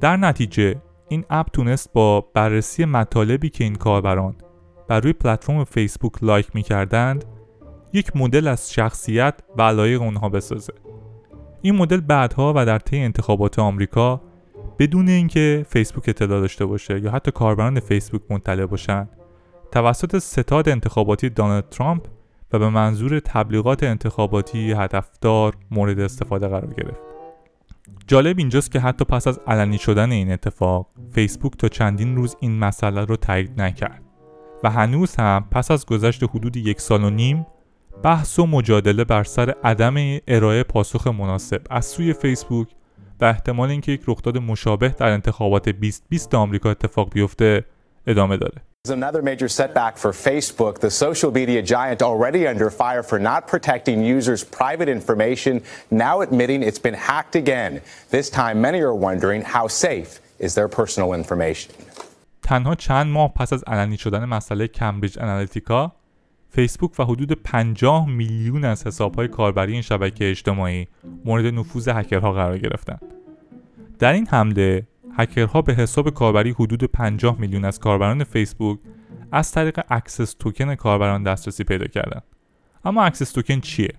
در 0.01 0.17
نتیجه 0.17 0.75
این 1.07 1.25
اپ 1.29 1.47
تونست 1.53 1.93
با 1.93 2.21
بررسی 2.21 2.85
مطالبی 2.85 3.49
که 3.49 3.63
این 3.63 3.75
کاربران 3.75 4.35
بر 4.87 4.99
روی 4.99 5.13
پلتفرم 5.13 5.63
فیسبوک 5.63 6.23
لایک 6.23 6.55
می‌کردند 6.55 7.25
یک 7.93 8.15
مدل 8.15 8.47
از 8.47 8.73
شخصیت 8.73 9.33
و 9.57 9.61
علایق 9.61 10.01
اونها 10.01 10.29
بسازه. 10.29 10.73
این 11.61 11.75
مدل 11.75 11.99
بعدها 11.99 12.53
و 12.55 12.65
در 12.65 12.79
طی 12.79 12.99
انتخابات 12.99 13.59
آمریکا 13.59 14.21
بدون 14.79 15.09
اینکه 15.09 15.65
فیسبوک 15.69 16.03
اطلاع 16.07 16.39
داشته 16.41 16.65
باشه 16.65 16.99
یا 16.99 17.11
حتی 17.11 17.31
کاربران 17.31 17.79
فیسبوک 17.79 18.21
مطلع 18.29 18.65
باشن 18.65 19.09
توسط 19.71 20.17
ستاد 20.17 20.69
انتخاباتی 20.69 21.29
دونالد 21.29 21.69
ترامپ 21.69 22.07
و 22.53 22.59
به 22.59 22.69
منظور 22.69 23.19
تبلیغات 23.19 23.83
انتخاباتی 23.83 24.71
هدفدار 24.71 25.57
مورد 25.71 25.99
استفاده 25.99 26.47
قرار 26.47 26.73
گرفت. 26.73 27.01
جالب 28.07 28.37
اینجاست 28.37 28.71
که 28.71 28.79
حتی 28.79 29.05
پس 29.05 29.27
از 29.27 29.39
علنی 29.47 29.77
شدن 29.77 30.11
این 30.11 30.31
اتفاق 30.31 30.87
فیسبوک 31.11 31.57
تا 31.57 31.67
چندین 31.67 32.15
روز 32.15 32.35
این 32.39 32.59
مسئله 32.59 33.05
رو 33.05 33.15
تایید 33.15 33.61
نکرد. 33.61 34.01
و 34.63 34.69
هنوز 34.69 35.15
هم 35.15 35.45
پس 35.51 35.71
از 35.71 35.85
گذشت 35.85 36.23
حدود 36.23 36.57
یک 36.57 36.81
سال 36.81 37.03
و 37.03 37.09
نیم 37.09 37.45
بحث 38.03 38.39
و 38.39 38.45
مجادله 38.45 39.03
بر 39.03 39.23
سر 39.23 39.55
عدم 39.63 39.95
ارائه 40.27 40.63
پاسخ 40.63 41.07
مناسب 41.07 41.61
از 41.69 41.85
سوی 41.85 42.13
فیسبوک 42.13 42.67
و 43.19 43.25
احتمال 43.25 43.69
اینکه 43.69 43.91
یک 43.91 44.01
رخداد 44.07 44.37
مشابه 44.37 44.89
در 44.89 45.09
انتخابات 45.09 45.69
2020 45.69 46.35
آمریکا 46.35 46.71
اتفاق 46.71 47.09
بیفته 47.13 47.65
ادامه 48.07 48.37
داره. 48.37 48.61
Another 48.87 49.21
major 49.21 49.47
setback 49.47 49.97
for 49.97 50.11
Facebook, 50.11 50.79
the 50.79 50.89
social 50.89 51.31
media 51.39 51.61
giant 51.61 52.01
already 52.01 52.47
under 52.47 52.69
fire 52.71 53.03
for 53.03 53.19
not 53.19 53.41
protecting 53.53 53.97
users' 54.17 54.43
private 54.43 54.89
information, 54.97 55.61
now 55.91 56.15
admitting 56.21 56.63
it's 56.63 56.83
been 56.87 56.97
hacked 57.09 57.35
again. 57.43 57.71
This 58.09 58.27
time, 58.31 58.55
many 58.67 58.79
are 58.89 58.97
wondering 59.07 59.41
how 59.55 59.65
safe 59.67 60.11
is 60.39 60.51
their 60.55 60.69
personal 60.79 61.13
information. 61.13 61.71
تنها 62.43 62.75
چند 62.75 63.07
ماه 63.07 63.33
پس 63.33 63.53
از 63.53 63.63
علنی 63.63 63.97
شدن 63.97 64.25
مسئله 64.25 64.67
کمبریج 64.67 65.19
انالیتیکا 65.19 65.91
فیسبوک 66.53 66.91
و 66.99 67.03
حدود 67.03 67.31
50 67.31 68.09
میلیون 68.09 68.65
از 68.65 68.87
حسابهای 68.87 69.27
کاربری 69.27 69.73
این 69.73 69.81
شبکه 69.81 70.29
اجتماعی 70.29 70.87
مورد 71.25 71.45
نفوذ 71.45 71.87
هکرها 71.87 72.31
قرار 72.31 72.57
گرفتند. 72.57 73.01
در 73.99 74.13
این 74.13 74.27
حمله 74.27 74.87
هکرها 75.17 75.61
به 75.61 75.73
حساب 75.73 76.09
کاربری 76.09 76.51
حدود 76.51 76.83
50 76.83 77.39
میلیون 77.39 77.65
از 77.65 77.79
کاربران 77.79 78.23
فیسبوک 78.23 78.79
از 79.31 79.51
طریق 79.51 79.79
access 79.89 80.33
token 80.33 80.75
کاربران 80.75 81.23
دسترسی 81.23 81.63
پیدا 81.63 81.85
کردند. 81.85 82.23
اما 82.85 83.03
access 83.03 83.31
token 83.31 83.59
چیه؟ 83.59 83.93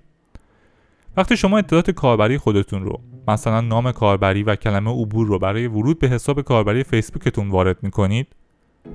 وقتی 1.16 1.36
شما 1.36 1.58
اطلاعات 1.58 1.90
کاربری 1.90 2.38
خودتون 2.38 2.82
رو 2.84 3.00
مثلا 3.28 3.60
نام 3.60 3.92
کاربری 3.92 4.42
و 4.42 4.56
کلمه 4.56 4.90
عبور 4.90 5.26
رو 5.26 5.38
برای 5.38 5.66
ورود 5.66 5.98
به 5.98 6.08
حساب 6.08 6.40
کاربری 6.42 6.84
فیسبوکتون 6.84 7.50
وارد 7.50 7.82
می‌کنید 7.82 8.28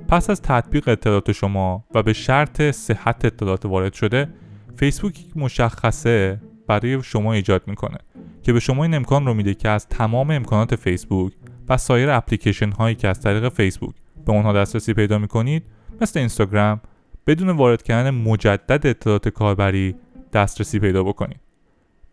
پس 0.08 0.30
از 0.30 0.42
تطبیق 0.42 0.88
اطلاعات 0.88 1.32
شما 1.32 1.86
و 1.96 2.04
به 2.04 2.14
شرط 2.14 2.62
صحت 2.62 3.26
اطلاعات 3.26 3.66
وارد 3.66 3.94
شده 3.94 4.30
فیسبوک 4.78 5.20
یک 5.20 5.38
مشخصه 5.38 6.42
برای 6.68 7.04
شما 7.04 7.34
ایجاد 7.34 7.62
می‌کنه 7.68 7.98
که 8.44 8.54
به 8.54 8.60
شما 8.60 8.84
این 8.84 8.94
امکان 8.94 9.26
رو 9.26 9.34
میده 9.34 9.54
که 9.54 9.70
از 9.70 9.88
تمام 9.88 10.32
امکانات 10.32 10.76
فیسبوک 10.76 11.34
و 11.70 11.78
سایر 11.78 12.10
اپلیکیشن 12.10 12.72
هایی 12.72 12.96
که 12.96 13.08
از 13.08 13.22
طریق 13.22 13.50
فیسبوک 13.50 13.96
به 14.26 14.32
اونها 14.32 14.54
دسترسی 14.54 14.94
پیدا 14.94 15.18
می‌کنید 15.18 15.64
مثل 16.02 16.20
اینستاگرام 16.20 16.82
بدون 17.28 17.50
وارد 17.50 17.84
کردن 17.84 18.10
مجدد 18.10 18.88
اطلاعات 18.88 19.30
کاربری 19.30 19.96
دسترسی 20.34 20.80
پیدا 20.80 21.04
بکنید. 21.04 21.40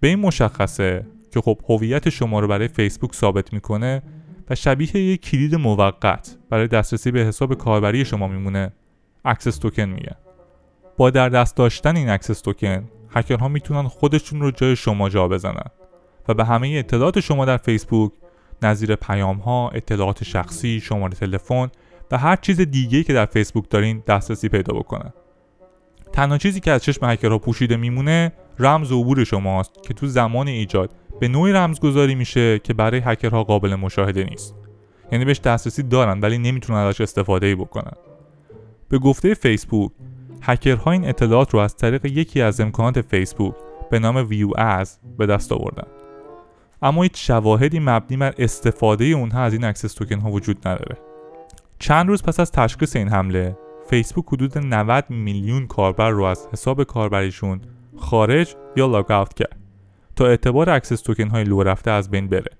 به 0.00 0.08
این 0.08 0.18
مشخصه 0.18 1.06
که 1.30 1.40
خب 1.40 1.60
هویت 1.68 2.08
شما 2.08 2.40
رو 2.40 2.48
برای 2.48 2.68
فیسبوک 2.68 3.14
ثابت 3.14 3.52
می‌کنه 3.52 4.02
و 4.50 4.54
شبیه 4.54 4.96
یک 4.96 5.20
کلید 5.20 5.54
موقت 5.54 6.36
برای 6.50 6.68
دسترسی 6.68 7.10
به 7.10 7.20
حساب 7.20 7.54
کاربری 7.54 8.04
شما 8.04 8.28
میمونه 8.28 8.72
access 9.24 9.58
token 9.58 9.82
میگن 9.84 10.16
با 10.96 11.10
در 11.10 11.28
دست 11.28 11.56
داشتن 11.56 11.96
این 11.96 12.08
access 12.08 12.40
token 12.40 12.88
هکرها 13.10 13.48
می‌تونن 13.48 13.88
خودشون 13.88 14.40
رو 14.40 14.50
جای 14.50 14.76
شما 14.76 15.08
جا 15.08 15.28
بزنن 15.28 15.70
و 16.28 16.34
به 16.34 16.44
همه 16.44 16.68
اطلاعات 16.68 17.20
شما 17.20 17.44
در 17.44 17.56
فیسبوک 17.56 18.12
نظیر 18.62 18.96
پیام 18.96 19.36
ها، 19.36 19.68
اطلاعات 19.68 20.24
شخصی، 20.24 20.80
شماره 20.80 21.14
تلفن 21.14 21.70
و 22.10 22.18
هر 22.18 22.36
چیز 22.36 22.60
دیگه 22.60 23.02
که 23.02 23.12
در 23.12 23.26
فیسبوک 23.26 23.70
دارین 23.70 24.02
دسترسی 24.06 24.48
پیدا 24.48 24.74
بکنن. 24.74 25.12
تنها 26.12 26.38
چیزی 26.38 26.60
که 26.60 26.70
از 26.70 26.82
چشم 26.82 27.06
هکرها 27.06 27.38
پوشیده 27.38 27.76
میمونه 27.76 28.32
رمز 28.58 28.92
عبور 28.92 29.24
شماست 29.24 29.82
که 29.82 29.94
تو 29.94 30.06
زمان 30.06 30.48
ایجاد 30.48 30.90
به 31.20 31.28
نوعی 31.28 31.52
رمزگذاری 31.52 32.14
میشه 32.14 32.58
که 32.58 32.74
برای 32.74 33.00
هکرها 33.04 33.44
قابل 33.44 33.74
مشاهده 33.74 34.24
نیست. 34.24 34.54
یعنی 35.12 35.24
بهش 35.24 35.40
دسترسی 35.40 35.82
دارن 35.82 36.20
ولی 36.20 36.38
نمی‌تونن 36.38 36.78
ازش 36.78 37.00
استفاده 37.00 37.46
ای 37.46 37.54
بکنن. 37.54 37.92
به 38.88 38.98
گفته 38.98 39.34
فیسبوک 39.34 39.90
هکرها 40.42 40.90
این 40.90 41.08
اطلاعات 41.08 41.54
رو 41.54 41.60
از 41.60 41.76
طریق 41.76 42.04
یکی 42.04 42.40
از 42.40 42.60
امکانات 42.60 43.00
فیسبوک 43.00 43.54
به 43.90 43.98
نام 43.98 44.16
View 44.28 44.50
As 44.56 44.98
به 45.18 45.26
دست 45.26 45.52
آوردن. 45.52 45.86
اما 46.82 47.02
هیچ 47.02 47.26
شواهدی 47.26 47.80
مبنی 47.80 48.16
بر 48.16 48.34
استفاده 48.38 49.04
اونها 49.04 49.42
از 49.42 49.52
این 49.52 49.64
access 49.64 49.94
token 49.94 50.18
ها 50.18 50.30
وجود 50.30 50.68
نداره. 50.68 50.96
چند 51.78 52.08
روز 52.08 52.22
پس 52.22 52.40
از 52.40 52.52
تشخیص 52.52 52.96
این 52.96 53.08
حمله 53.08 53.56
فیسبوک 53.90 54.24
حدود 54.26 54.58
90 54.58 55.04
میلیون 55.10 55.66
کاربر 55.66 56.10
رو 56.10 56.24
از 56.24 56.48
حساب 56.52 56.84
کاربریشون 56.84 57.60
خارج 57.96 58.54
یا 58.76 58.86
log 58.86 59.06
کرد 59.08 59.63
تا 60.16 60.26
اعتبار 60.26 60.70
access 60.70 61.00
token 61.00 61.28
های 61.28 61.44
لو 61.44 61.62
رفته 61.62 61.90
از 61.90 62.10
بین 62.10 62.28
بره. 62.28 62.50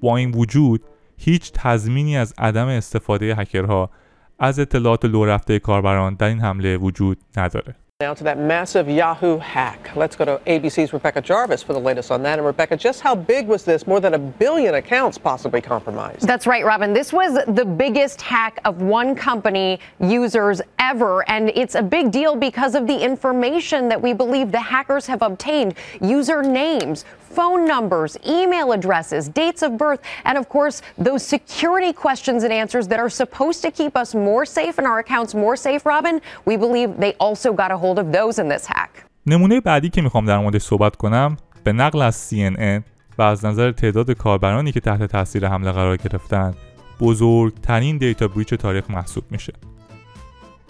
با 0.00 0.16
این 0.16 0.30
وجود 0.30 0.82
هیچ 1.16 1.52
تضمینی 1.52 2.16
از 2.16 2.34
عدم 2.38 2.68
استفاده 2.68 3.34
هکرها 3.34 3.90
از 4.38 4.58
اطلاعات 4.58 5.04
لو 5.04 5.24
رفته 5.24 5.58
کاربران 5.58 6.14
در 6.14 6.26
این 6.26 6.40
حمله 6.40 6.76
وجود 6.76 7.18
نداره. 7.36 7.74
Now 7.98 8.12
to 8.12 8.24
that 8.24 8.38
massive 8.38 8.90
Yahoo 8.90 9.38
hack. 9.38 9.96
Let's 9.96 10.16
go 10.16 10.26
to 10.26 10.38
ABC's 10.46 10.92
Rebecca 10.92 11.22
Jarvis 11.22 11.62
for 11.62 11.72
the 11.72 11.80
latest 11.80 12.10
on 12.10 12.22
that. 12.24 12.38
And 12.38 12.46
Rebecca, 12.46 12.76
just 12.76 13.00
how 13.00 13.14
big 13.14 13.48
was 13.48 13.64
this? 13.64 13.86
More 13.86 14.00
than 14.00 14.12
a 14.12 14.18
billion 14.18 14.74
accounts 14.74 15.16
possibly 15.16 15.62
compromised. 15.62 16.26
That's 16.26 16.46
right, 16.46 16.62
Robin. 16.62 16.92
This 16.92 17.10
was 17.10 17.42
the 17.46 17.64
biggest 17.64 18.20
hack 18.20 18.60
of 18.66 18.82
one 18.82 19.14
company 19.14 19.80
users 19.98 20.60
ever. 20.78 21.26
And 21.30 21.48
it's 21.54 21.74
a 21.74 21.82
big 21.82 22.10
deal 22.10 22.36
because 22.36 22.74
of 22.74 22.86
the 22.86 23.02
information 23.02 23.88
that 23.88 24.02
we 24.02 24.12
believe 24.12 24.52
the 24.52 24.60
hackers 24.60 25.06
have 25.06 25.22
obtained 25.22 25.72
user 26.02 26.42
names, 26.42 27.06
phone 27.20 27.66
numbers, 27.66 28.18
email 28.26 28.72
addresses, 28.72 29.28
dates 29.28 29.62
of 29.62 29.76
birth, 29.78 30.00
and 30.24 30.38
of 30.38 30.48
course, 30.48 30.80
those 30.96 31.22
security 31.22 31.92
questions 31.92 32.44
and 32.44 32.52
answers 32.52 32.88
that 32.88 32.98
are 32.98 33.10
supposed 33.10 33.62
to 33.62 33.70
keep 33.70 33.96
us 33.96 34.14
more 34.14 34.46
safe 34.46 34.78
and 34.78 34.86
our 34.86 34.98
accounts 34.98 35.34
more 35.34 35.56
safe, 35.56 35.84
Robin. 35.84 36.20
We 36.44 36.56
believe 36.56 36.98
they 36.98 37.14
also 37.14 37.52
got 37.52 37.70
a 37.70 37.76
hold 37.76 37.85
of 37.94 38.16
those 38.16 38.38
in 38.38 38.48
this 38.52 38.66
hack. 38.66 39.06
نمونه 39.26 39.60
بعدی 39.60 39.88
که 39.88 40.02
می‌خوام 40.02 40.26
در 40.26 40.38
موردش 40.38 40.62
صحبت 40.62 40.96
کنم 40.96 41.36
به 41.64 41.72
نقل 41.72 42.02
از 42.02 42.30
CNN 42.30 42.82
و 43.18 43.22
از 43.22 43.44
نظر 43.44 43.72
تعداد 43.72 44.10
کاربرانی 44.10 44.72
که 44.72 44.80
تحت 44.80 45.02
تاثیر 45.02 45.48
حمله 45.48 45.72
قرار 45.72 45.96
گرفتن 45.96 46.54
بزرگترین 47.00 47.98
دیتا 47.98 48.28
بریچ 48.28 48.54
تاریخ 48.54 48.90
محسوب 48.90 49.24
میشه. 49.30 49.52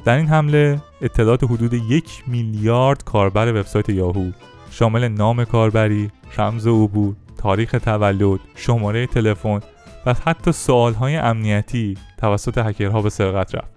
در 0.04 0.16
این 0.16 0.26
حمله 0.26 0.80
اطلاعات 1.02 1.44
حدود 1.44 1.74
یک 1.74 2.24
میلیارد 2.26 3.04
کاربر 3.04 3.48
وبسایت 3.52 3.88
یاهو 3.88 4.30
شامل 4.70 5.08
نام 5.08 5.44
کاربری، 5.44 6.10
رمز 6.38 6.66
عبور، 6.66 7.14
تاریخ 7.38 7.70
تولد، 7.70 8.40
شماره 8.54 9.06
تلفن 9.06 9.60
و 10.06 10.14
حتی 10.24 10.52
سوالهای 10.52 11.16
امنیتی 11.16 11.98
توسط 12.18 12.58
هکرها 12.58 13.02
به 13.02 13.10
سرقت 13.10 13.54
رفت. 13.54 13.70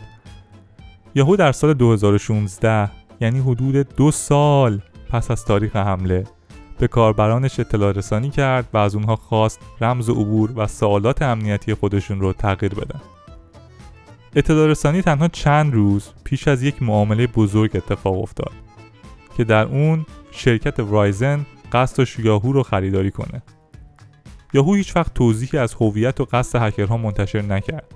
یاهو 1.15 1.35
در 1.35 1.51
سال 1.51 1.73
2016 1.73 2.89
یعنی 3.21 3.39
حدود 3.39 3.95
دو 3.95 4.11
سال 4.11 4.81
پس 5.09 5.31
از 5.31 5.45
تاریخ 5.45 5.75
حمله 5.75 6.23
به 6.79 6.87
کاربرانش 6.87 7.59
اطلاع 7.59 7.91
رسانی 7.91 8.29
کرد 8.29 8.67
و 8.73 8.77
از 8.77 8.95
اونها 8.95 9.15
خواست 9.15 9.59
رمز 9.81 10.09
عبور 10.09 10.51
و 10.55 10.67
سوالات 10.67 11.21
امنیتی 11.21 11.73
خودشون 11.73 12.19
رو 12.19 12.33
تغییر 12.33 12.73
بدن. 12.73 13.01
اطلاع 14.35 14.67
رسانی 14.67 15.01
تنها 15.01 15.27
چند 15.27 15.73
روز 15.73 16.09
پیش 16.23 16.47
از 16.47 16.63
یک 16.63 16.83
معامله 16.83 17.27
بزرگ 17.27 17.71
اتفاق 17.75 18.21
افتاد 18.21 18.51
که 19.37 19.43
در 19.43 19.65
اون 19.65 20.05
شرکت 20.31 20.79
ورایزن 20.79 21.45
قصد 21.71 21.97
داشت 21.97 22.19
یاهو 22.19 22.51
رو 22.51 22.63
خریداری 22.63 23.11
کنه. 23.11 23.41
یاهو 24.53 24.73
هیچ 24.73 24.95
وقت 24.95 25.13
توضیحی 25.13 25.57
از 25.57 25.73
هویت 25.73 26.21
و 26.21 26.25
قصد 26.25 26.61
هکرها 26.61 26.97
منتشر 26.97 27.41
نکرد. 27.41 27.95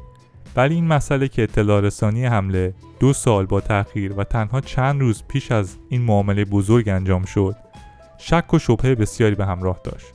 ولی 0.56 0.76
این 0.76 0.88
مسئله 0.88 1.28
که 1.28 1.44
اطلاع 1.44 1.82
رسانی 1.82 2.26
حمله 2.26 2.74
دو 3.00 3.14
سال 3.14 3.46
با 3.46 3.62
تأخیر 3.62 4.14
و 4.14 4.24
تنها 4.24 4.62
چند 4.62 5.02
روز 5.02 5.24
پیش 5.28 5.52
از 5.52 5.78
این 5.90 6.02
معامله 6.02 6.46
بزرگ 6.46 6.90
انجام 6.90 7.26
شد 7.26 7.56
شک 8.18 8.54
و 8.54 8.60
شبهه 8.60 8.96
بسیاری 8.96 9.36
به 9.36 9.46
همراه 9.46 9.80
داشت 9.84 10.08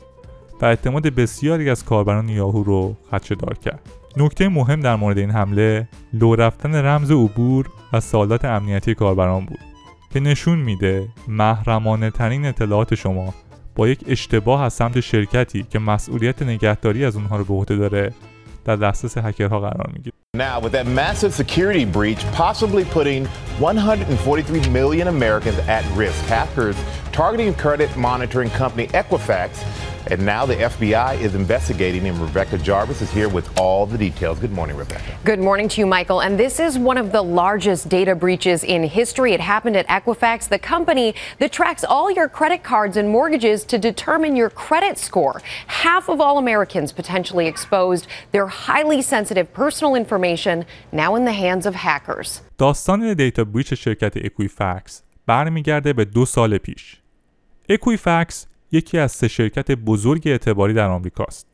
و 0.61 0.65
اعتماد 0.65 1.03
بسیاری 1.07 1.71
از 1.71 1.85
کاربران 1.85 2.29
یاهو 2.29 2.63
رو 2.63 2.97
خدشه 3.11 3.35
دار 3.35 3.55
کرد. 3.55 3.81
نکته 4.17 4.49
مهم 4.49 4.81
در 4.81 4.97
مورد 4.97 5.19
این 5.19 5.31
حمله 5.31 5.89
لو 6.13 6.35
رفتن 6.35 6.75
رمز 6.75 7.11
عبور 7.11 7.67
و 7.93 8.01
سوالات 8.01 8.45
امنیتی 8.45 8.95
کاربران 8.95 9.47
بود 9.47 9.59
که 10.13 10.21
نشون 10.21 10.59
میده 10.59 11.09
محرمانه 11.29 12.11
ترین 12.11 12.47
اطلاعات 12.47 12.95
شما 12.95 13.35
با 13.75 13.89
یک 13.89 14.05
اشتباه 14.07 14.63
از 14.63 14.73
سمت 14.73 15.01
شرکتی 15.01 15.63
که 15.63 15.79
مسئولیت 15.79 16.43
نگهداری 16.43 17.05
از 17.05 17.17
اونها 17.17 17.37
رو 17.37 17.45
به 17.45 17.55
عهده 17.55 17.77
داره 17.77 18.13
در 18.65 18.77
دسترس 18.77 19.19
هکرها 19.19 19.61
قرار 19.61 19.91
می‌گیره. 19.93 20.18
Now, 20.39 20.61
with 20.61 20.71
that 20.71 20.87
massive 20.87 21.35
security 21.35 21.85
breach 21.85 22.25
possibly 22.27 22.85
putting 22.85 23.27
143 23.59 24.69
million 24.71 25.09
Americans 25.09 25.59
at 25.67 25.85
risk, 25.97 26.25
hackers 26.27 26.77
targeting 27.11 27.53
credit 27.55 27.97
monitoring 27.97 28.49
company 28.51 28.87
Equifax 28.87 29.65
And 30.12 30.26
now 30.26 30.46
the 30.46 30.56
FBI 30.56 31.12
is 31.22 31.34
investigating, 31.34 32.08
and 32.10 32.18
Rebecca 32.20 32.58
Jarvis 32.58 33.02
is 33.02 33.12
here 33.18 33.30
with 33.30 33.48
all 33.60 33.86
the 33.86 33.98
details. 33.98 34.38
Good 34.40 34.52
morning, 34.52 34.76
Rebecca. 34.76 35.18
Good 35.24 35.40
morning 35.40 35.68
to 35.70 35.78
you, 35.82 35.88
Michael. 35.88 36.20
And 36.22 36.38
this 36.38 36.60
is 36.60 36.78
one 36.78 36.98
of 36.98 37.12
the 37.12 37.24
largest 37.24 37.88
data 37.88 38.14
breaches 38.14 38.64
in 38.64 38.84
history. 38.84 39.32
It 39.34 39.40
happened 39.40 39.78
at 39.78 39.88
Equifax, 39.88 40.50
the 40.50 40.60
company 40.60 41.16
that 41.40 41.52
tracks 41.52 41.84
all 41.84 42.12
your 42.12 42.28
credit 42.28 42.64
cards 42.64 42.98
and 42.98 43.08
mortgages 43.10 43.64
to 43.72 43.78
determine 43.78 44.36
your 44.36 44.50
credit 44.50 44.98
score. 44.98 45.42
Half 45.68 46.10
of 46.10 46.20
all 46.20 46.38
Americans 46.38 46.92
potentially 46.92 47.48
exposed 47.48 48.06
their 48.34 48.48
highly 48.48 49.02
sensitive 49.02 49.48
personal 49.54 49.96
information 49.96 50.66
now 50.92 51.16
in 51.16 51.24
the 51.26 51.38
hands 51.44 51.66
of 51.66 51.76
hackers. 51.76 52.42
داستان 52.58 53.14
دیتا 53.14 53.44
بریچ 53.44 53.74
شرکت 53.74 54.18
اکویفکس 54.18 55.02
برمیگرده 55.28 55.94
به 55.94 56.06
دو 56.06 56.26
سال 56.26 56.58
پیش. 56.58 57.02
اکویفکس 57.70 58.48
یکی 58.73 58.99
از 58.99 59.13
سه 59.13 59.29
شرکت 59.29 59.71
بزرگ 59.71 60.23
اعتباری 60.27 60.75
در 60.75 60.89
آمریکاست 60.89 61.47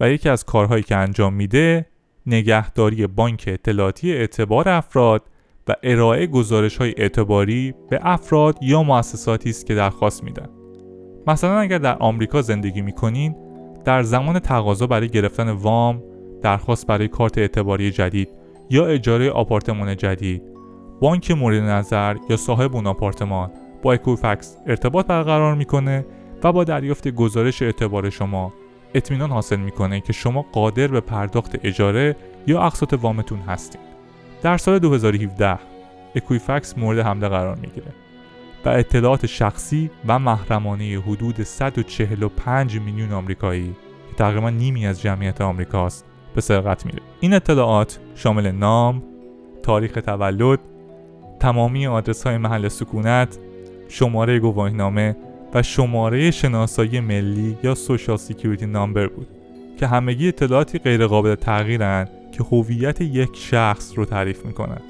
و 0.00 0.10
یکی 0.10 0.28
از 0.28 0.44
کارهایی 0.44 0.82
که 0.82 0.96
انجام 0.96 1.34
میده 1.34 1.86
نگهداری 2.26 3.06
بانک 3.06 3.44
اطلاعاتی 3.46 4.12
اعتبار 4.12 4.68
افراد 4.68 5.22
و 5.68 5.74
ارائه 5.82 6.26
گزارش 6.26 6.76
های 6.76 6.94
اعتباری 6.96 7.74
به 7.90 7.98
افراد 8.02 8.58
یا 8.62 8.82
مؤسساتی 8.82 9.50
است 9.50 9.66
که 9.66 9.74
درخواست 9.74 10.24
میدن. 10.24 10.48
مثلا 11.26 11.58
اگر 11.58 11.78
در 11.78 11.96
آمریکا 11.98 12.42
زندگی 12.42 12.82
می‌کنین 12.82 13.36
در 13.84 14.02
زمان 14.02 14.38
تقاضا 14.38 14.86
برای 14.86 15.08
گرفتن 15.08 15.50
وام، 15.50 16.02
درخواست 16.42 16.86
برای 16.86 17.08
کارت 17.08 17.38
اعتباری 17.38 17.90
جدید 17.90 18.28
یا 18.70 18.86
اجاره 18.86 19.30
آپارتمان 19.30 19.96
جدید، 19.96 20.42
بانک 21.00 21.30
مورد 21.30 21.62
نظر 21.62 22.16
یا 22.30 22.36
صاحب 22.36 22.76
اون 22.76 22.86
آپارتمان 22.86 23.50
با 23.82 23.92
اکوفکس 23.92 24.56
ارتباط 24.66 25.06
برقرار 25.06 25.54
می‌کنه 25.54 26.06
و 26.44 26.52
با 26.52 26.64
دریافت 26.64 27.08
گزارش 27.08 27.62
اعتبار 27.62 28.10
شما 28.10 28.52
اطمینان 28.94 29.30
حاصل 29.30 29.56
می‌کنه 29.56 30.00
که 30.00 30.12
شما 30.12 30.42
قادر 30.52 30.86
به 30.86 31.00
پرداخت 31.00 31.58
اجاره 31.64 32.16
یا 32.46 32.62
اقساط 32.62 32.94
وامتون 32.94 33.38
هستید. 33.38 33.80
در 34.42 34.56
سال 34.56 34.78
2017 34.78 35.58
اکویفکس 36.14 36.78
مورد 36.78 36.98
حمله 36.98 37.28
قرار 37.28 37.56
می‌گیره 37.56 37.86
و 38.64 38.68
اطلاعات 38.68 39.26
شخصی 39.26 39.90
و 40.06 40.18
محرمانه 40.18 41.02
حدود 41.06 41.42
145 41.42 42.80
میلیون 42.80 43.12
آمریکایی 43.12 43.74
که 44.10 44.16
تقریبا 44.16 44.50
نیمی 44.50 44.86
از 44.86 45.02
جمعیت 45.02 45.40
آمریکاست 45.40 46.04
به 46.34 46.40
سرقت 46.40 46.86
میره. 46.86 46.98
این 47.20 47.34
اطلاعات 47.34 47.98
شامل 48.14 48.50
نام، 48.50 49.02
تاریخ 49.62 49.92
تولد، 49.92 50.58
تمامی 51.40 51.86
آدرس 51.86 52.26
های 52.26 52.38
محل 52.38 52.68
سکونت، 52.68 53.38
شماره 53.88 54.38
گواهینامه 54.38 55.16
و 55.54 55.62
شماره 55.62 56.30
شناسایی 56.30 57.00
ملی 57.00 57.58
یا 57.62 57.74
Social 57.74 58.16
Security 58.16 58.66
Number 58.66 59.06
بود 59.06 59.26
که 59.80 59.86
همگی 59.86 60.28
اطلاعاتی 60.28 60.78
غیرقابل 60.78 61.34
تغییرن 61.34 62.08
که 62.32 62.44
هویت 62.44 63.00
یک 63.00 63.30
شخص 63.34 63.92
رو 63.96 64.04
تعریف 64.04 64.46
می‌کنن. 64.46 64.80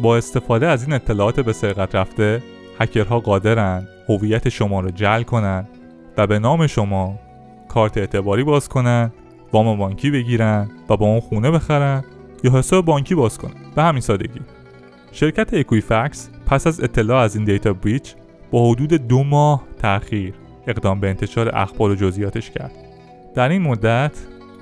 با 0.00 0.16
استفاده 0.16 0.66
از 0.66 0.82
این 0.82 0.92
اطلاعات 0.92 1.40
به 1.40 1.52
سرقت 1.52 1.94
رفته 1.94 2.42
هکرها 2.80 3.20
قادرن 3.20 3.88
هویت 4.08 4.48
شما 4.48 4.80
رو 4.80 4.90
جعل 4.90 5.22
کنن 5.22 5.68
و 6.16 6.26
به 6.26 6.38
نام 6.38 6.66
شما 6.66 7.18
کارت 7.68 7.98
اعتباری 7.98 8.44
باز 8.44 8.68
کنن 8.68 9.12
وام 9.52 9.78
بانکی 9.78 10.10
بگیرن 10.10 10.70
و 10.88 10.96
با 10.96 11.06
اون 11.06 11.20
خونه 11.20 11.50
بخرن 11.50 12.04
یا 12.44 12.52
حساب 12.58 12.84
بانکی 12.84 13.14
باز 13.14 13.38
کنن. 13.38 13.54
به 13.76 13.82
همین 13.82 14.00
سادگی. 14.00 14.40
شرکت 15.12 15.54
Equifax 15.54 16.30
پس 16.46 16.66
از 16.66 16.80
اطلاع 16.80 17.22
از 17.22 17.36
این 17.36 17.44
data 17.44 17.72
breach 17.72 18.14
با 18.50 18.70
حدود 18.70 18.92
دو 18.94 19.24
ماه 19.24 19.62
تأخیر 19.78 20.34
اقدام 20.66 21.00
به 21.00 21.08
انتشار 21.08 21.56
اخبار 21.56 21.90
و 21.90 21.94
جزئیاتش 21.94 22.50
کرد 22.50 22.72
در 23.34 23.48
این 23.48 23.62
مدت 23.62 24.12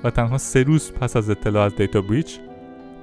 و 0.03 0.09
تنها 0.09 0.37
سه 0.37 0.63
روز 0.63 0.91
پس 0.91 1.15
از 1.15 1.29
اطلاع 1.29 1.65
از 1.65 1.75
data 1.75 2.01
breach 2.01 2.39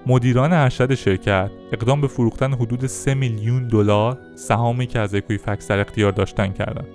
مدیران 0.06 0.52
ارشد 0.52 0.94
شرکت 0.94 1.50
اقدام 1.72 2.00
به 2.00 2.06
فروختن 2.06 2.52
حدود 2.52 2.86
3 2.86 3.14
میلیون 3.14 3.68
دلار 3.68 4.18
سهامی 4.34 4.86
که 4.86 4.98
از 4.98 5.14
Equifax 5.14 5.68
در 5.68 5.80
اختیار 5.80 6.12
داشتن 6.12 6.52
کردند. 6.52 6.88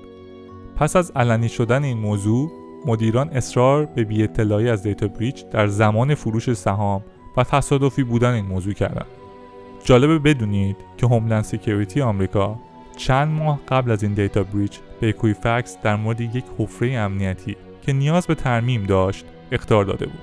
پس 0.75 0.95
از 0.95 1.11
علنی 1.15 1.49
شدن 1.49 1.83
این 1.83 1.97
موضوع 1.97 2.51
مدیران 2.85 3.29
اصرار 3.29 3.85
به 3.85 4.03
بی 4.03 4.23
اطلاعی 4.23 4.69
از 4.69 4.83
data 4.83 5.07
breach 5.07 5.45
در 5.49 5.67
زمان 5.67 6.15
فروش 6.15 6.53
سهام 6.53 7.01
و 7.37 7.43
تصادفی 7.43 8.03
بودن 8.03 8.33
این 8.33 8.45
موضوع 8.45 8.73
کردند. 8.73 9.05
جالبه 9.83 10.19
بدونید 10.19 10.75
که 10.97 11.07
Homeland 11.07 11.43
Security 11.43 12.01
آمریکا 12.01 12.59
چند 12.97 13.27
ماه 13.27 13.59
قبل 13.67 13.91
از 13.91 14.03
این 14.03 14.13
data 14.13 14.43
breach 14.43 14.79
به 15.01 15.09
Equifax 15.09 15.77
در 15.83 15.95
مورد 15.95 16.21
یک 16.21 16.43
حفره 16.57 16.91
امنیتی 16.91 17.57
که 17.81 17.93
نیاز 17.93 18.27
به 18.27 18.35
ترمیم 18.35 18.83
داشت 18.83 19.25
اخطار 19.51 19.85
داده 19.85 20.05
بود. 20.05 20.19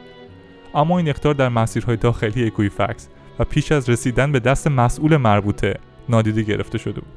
اما 0.74 0.98
این 0.98 1.08
اخطار 1.08 1.34
در 1.34 1.48
مسیرهای 1.48 1.96
داخلی 1.96 2.46
Equifax 2.46 3.08
و 3.38 3.44
پیش 3.44 3.72
از 3.72 3.90
رسیدن 3.90 4.32
به 4.32 4.40
دست 4.40 4.68
مسئول 4.68 5.16
مربوطه 5.16 5.74
نادیده 6.08 6.42
گرفته 6.42 6.78
شده 6.78 7.00
بود. 7.00 7.12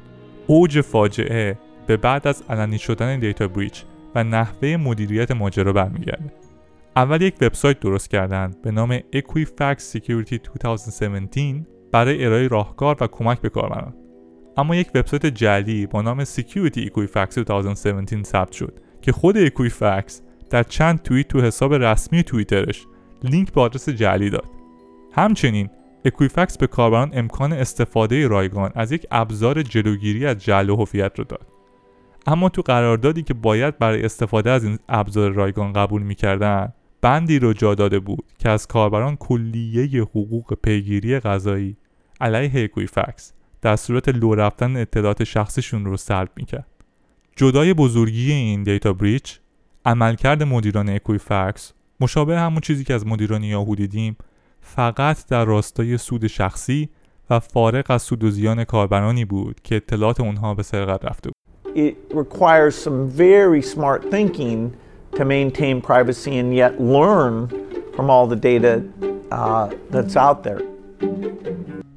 اوج 0.46 0.80
فاجعه 0.80 1.58
به 1.86 1.96
بعد 1.96 2.28
از 2.28 2.42
علنی 2.50 2.78
شدن 2.78 3.18
data 3.18 3.48
breach 3.48 3.84
و 4.14 4.24
نحوه 4.24 4.76
مدیریت 4.76 5.30
ماجرا 5.30 5.72
برمیگرده. 5.72 6.32
اول 6.96 7.22
یک 7.22 7.34
وبسایت 7.40 7.80
درست 7.80 8.10
کردند 8.10 8.62
به 8.62 8.70
نام 8.70 8.98
Equifax 8.98 9.76
Security 9.96 10.38
2017 10.54 11.66
برای 11.92 12.24
ارائه 12.24 12.48
راهکار 12.48 12.96
و 13.00 13.06
کمک 13.06 13.40
به 13.40 13.48
کاربران 13.48 13.94
اما 14.58 14.76
یک 14.76 14.90
وبسایت 14.94 15.26
جعلی 15.26 15.86
با 15.86 16.02
نام 16.02 16.24
Security 16.24 16.90
Equifax 16.90 17.34
2017 17.34 18.22
ثبت 18.22 18.52
شد 18.52 18.80
که 19.02 19.12
خود 19.12 19.36
Equifax 19.38 20.22
در 20.50 20.62
چند 20.62 21.02
توییت 21.02 21.28
تو 21.28 21.40
حساب 21.40 21.74
رسمی 21.74 22.22
توییترش 22.22 22.86
لینک 23.22 23.52
به 23.52 23.60
آدرس 23.60 23.88
جعلی 23.88 24.30
داد. 24.30 24.50
همچنین 25.12 25.70
Equifax 26.04 26.58
به 26.58 26.66
کاربران 26.66 27.10
امکان 27.12 27.52
استفاده 27.52 28.26
رایگان 28.26 28.70
از 28.74 28.92
یک 28.92 29.06
ابزار 29.10 29.62
جلوگیری 29.62 30.26
از 30.26 30.44
جعل 30.44 30.70
هویت 30.70 31.18
رو 31.18 31.24
داد. 31.24 31.46
اما 32.26 32.48
تو 32.48 32.62
قراردادی 32.62 33.22
که 33.22 33.34
باید 33.34 33.78
برای 33.78 34.04
استفاده 34.04 34.50
از 34.50 34.64
این 34.64 34.78
ابزار 34.88 35.30
رایگان 35.30 35.72
قبول 35.72 36.02
می‌کردن 36.02 36.72
بندی 37.00 37.38
رو 37.38 37.52
جا 37.52 37.74
داده 37.74 37.98
بود 37.98 38.24
که 38.38 38.48
از 38.48 38.66
کاربران 38.66 39.16
کلیه 39.16 40.02
حقوق 40.02 40.54
پیگیری 40.62 41.20
قضایی 41.20 41.76
علیه 42.20 42.64
Equifax 42.64 43.32
در 43.62 43.76
صورت 43.76 44.08
لو 44.08 44.34
رفتن 44.34 44.76
اطلاعات 44.76 45.24
شخصشون 45.24 45.84
رو 45.84 45.96
سلب 45.96 46.30
می‌کرد 46.36 46.66
جدای 47.36 47.74
بزرگی 47.74 48.32
این 48.32 48.62
دیتا 48.62 48.92
بریچ 48.92 49.38
عملکرد 49.84 50.42
مدیران 50.42 50.88
اکویفکس 50.88 51.72
مشابه 52.00 52.38
همون 52.38 52.60
چیزی 52.60 52.84
که 52.84 52.94
از 52.94 53.06
مدیران 53.06 53.42
یاهو 53.42 53.74
دیدیم 53.74 54.16
فقط 54.60 55.26
در 55.26 55.44
راستای 55.44 55.98
سود 55.98 56.26
شخصی 56.26 56.88
و 57.30 57.40
فارغ 57.40 57.90
از 57.90 58.02
سود 58.02 58.24
و 58.24 58.30
زیان 58.30 58.64
کاربرانی 58.64 59.24
بود 59.24 59.60
که 59.64 59.76
اطلاعات 59.76 60.20
اونها 60.20 60.54
به 60.54 60.62
سرقت 60.62 61.04
رفته 61.04 61.30
بود 61.30 61.34
it 61.74 61.96
requires 62.14 62.74
some 62.74 63.08
very 63.08 63.62
smart 63.62 64.10
thinking 64.10 64.76
to 65.16 65.24
maintain 65.24 65.80
privacy 65.80 66.38
and 66.38 66.54
yet 66.54 66.80
learn 66.80 67.48
from 67.94 68.10
all 68.10 68.26
the 68.26 68.36
data 68.36 68.82
uh, 69.30 69.70
that's 69.90 70.16
out 70.16 70.42
there. 70.42 70.62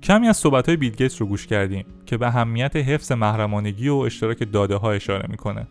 کمی 0.04 0.28
از 0.28 0.38
صحبت 0.38 0.68
های 0.68 0.78
بیل 0.78 1.10
رو 1.20 1.26
گوش 1.26 1.48
کردیم 1.48 1.86
که 2.06 2.18
به 2.18 2.28
اهمیت 2.28 2.76
حفظ 2.76 3.12
محرمانگی 3.12 3.90
و 3.90 3.96
اشتراک 3.96 4.52
داده 4.52 4.76
ها 4.76 4.92
اشاره 4.92 5.26
می‌کنه. 5.30 5.68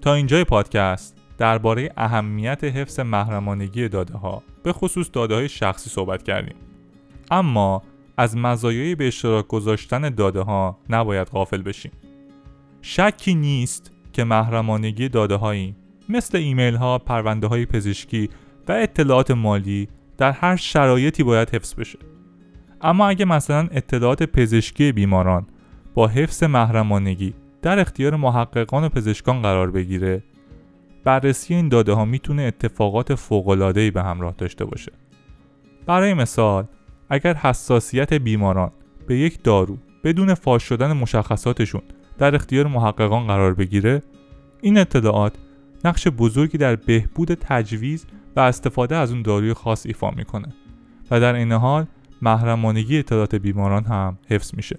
تا 0.00 0.14
اینجای 0.14 0.44
پادکست 0.44 1.16
درباره 1.38 1.90
اهمیت 1.96 2.64
حفظ 2.64 3.00
محرمانگی 3.00 3.88
داده 3.88 4.18
ها 4.18 4.42
به 4.62 4.72
خصوص 4.72 5.10
داده 5.12 5.34
های 5.34 5.48
شخصی 5.48 5.90
صحبت 5.90 6.22
کردیم. 6.22 6.56
اما 7.30 7.82
از 8.16 8.36
مزایای 8.36 8.94
به 8.94 9.06
اشتراک 9.06 9.48
گذاشتن 9.48 10.10
داده 10.10 10.40
ها 10.40 10.78
نباید 10.90 11.26
غافل 11.26 11.62
بشیم. 11.62 11.92
شکی 12.82 13.34
نیست 13.34 13.92
که 14.12 14.24
محرمانگی 14.24 15.08
داده 15.08 15.34
هایی 15.34 15.76
مثل 16.08 16.38
ایمیل 16.38 16.74
ها، 16.74 16.98
پرونده 16.98 17.46
های 17.46 17.66
پزشکی 17.66 18.30
و 18.68 18.72
اطلاعات 18.72 19.30
مالی 19.30 19.88
در 20.18 20.32
هر 20.32 20.56
شرایطی 20.56 21.22
باید 21.22 21.50
حفظ 21.50 21.74
بشه. 21.74 21.98
اما 22.80 23.08
اگه 23.08 23.24
مثلا 23.24 23.68
اطلاعات 23.70 24.22
پزشکی 24.22 24.92
بیماران 24.92 25.46
با 25.94 26.06
حفظ 26.08 26.42
محرمانگی 26.42 27.34
در 27.62 27.78
اختیار 27.78 28.16
محققان 28.16 28.84
و 28.84 28.88
پزشکان 28.88 29.42
قرار 29.42 29.70
بگیره 29.70 30.22
بررسی 31.04 31.54
این 31.54 31.68
داده 31.68 31.92
ها 31.92 32.04
می‌تونه 32.04 32.42
اتفاقات 32.42 33.14
فوق‌العاده‌ای 33.14 33.90
به 33.90 34.02
همراه 34.02 34.34
داشته 34.38 34.64
باشه. 34.64 34.92
برای 35.86 36.14
مثال 36.14 36.64
اگر 37.10 37.34
حساسیت 37.34 38.14
بیماران 38.14 38.70
به 39.06 39.18
یک 39.18 39.42
دارو 39.42 39.78
بدون 40.04 40.34
فاش 40.34 40.62
شدن 40.62 40.92
مشخصاتشون 40.92 41.82
در 42.18 42.34
اختیار 42.34 42.66
محققان 42.66 43.26
قرار 43.26 43.54
بگیره 43.54 44.02
این 44.60 44.78
اطلاعات 44.78 45.34
نقش 45.84 46.08
بزرگی 46.08 46.58
در 46.58 46.76
بهبود 46.76 47.34
تجویز 47.34 48.06
و 48.36 48.40
استفاده 48.40 48.96
از 48.96 49.12
اون 49.12 49.22
داروی 49.22 49.52
خاص 49.52 49.86
ایفا 49.86 50.10
می‌کنه 50.10 50.48
و 51.10 51.20
در 51.20 51.34
این 51.34 51.52
حال 51.52 51.86
محرمانگی 52.22 52.98
اطلاعات 52.98 53.34
بیماران 53.34 53.84
هم 53.84 54.18
حفظ 54.28 54.54
میشه. 54.54 54.76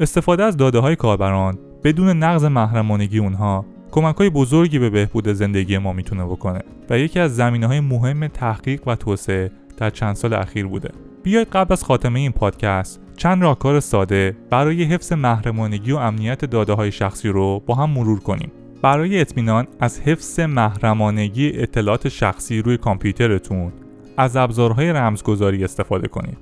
استفاده 0.00 0.44
از 0.44 0.56
داده 0.56 0.78
های 0.78 0.96
کاربران 0.96 1.58
بدون 1.84 2.08
نقض 2.08 2.44
محرمانگی 2.44 3.18
اونها 3.18 3.66
کمک 3.90 4.16
های 4.16 4.30
بزرگی 4.30 4.78
به 4.78 4.90
بهبود 4.90 5.28
زندگی 5.28 5.78
ما 5.78 5.92
می‌تونه 5.92 6.24
بکنه 6.24 6.60
و 6.90 6.98
یکی 6.98 7.20
از 7.20 7.36
زمینه 7.36 7.66
های 7.66 7.80
مهم 7.80 8.26
تحقیق 8.26 8.88
و 8.88 8.96
توسعه 8.96 9.50
در 9.76 9.90
چند 9.90 10.14
سال 10.14 10.34
اخیر 10.34 10.66
بوده. 10.66 10.90
بیاید 11.22 11.48
قبل 11.48 11.72
از 11.72 11.84
خاتمه 11.84 12.20
این 12.20 12.32
پادکست 12.32 13.00
چند 13.16 13.42
راهکار 13.42 13.80
ساده 13.80 14.36
برای 14.50 14.84
حفظ 14.84 15.12
محرمانگی 15.12 15.92
و 15.92 15.96
امنیت 15.96 16.44
داده 16.44 16.72
های 16.72 16.92
شخصی 16.92 17.28
رو 17.28 17.62
با 17.66 17.74
هم 17.74 17.90
مرور 17.90 18.20
کنیم. 18.20 18.52
برای 18.82 19.20
اطمینان 19.20 19.66
از 19.80 20.00
حفظ 20.00 20.40
محرمانگی 20.40 21.52
اطلاعات 21.54 22.08
شخصی 22.08 22.62
روی 22.62 22.76
کامپیوترتون 22.76 23.72
از 24.16 24.36
ابزارهای 24.36 24.92
رمزگذاری 24.92 25.64
استفاده 25.64 26.08
کنید. 26.08 26.38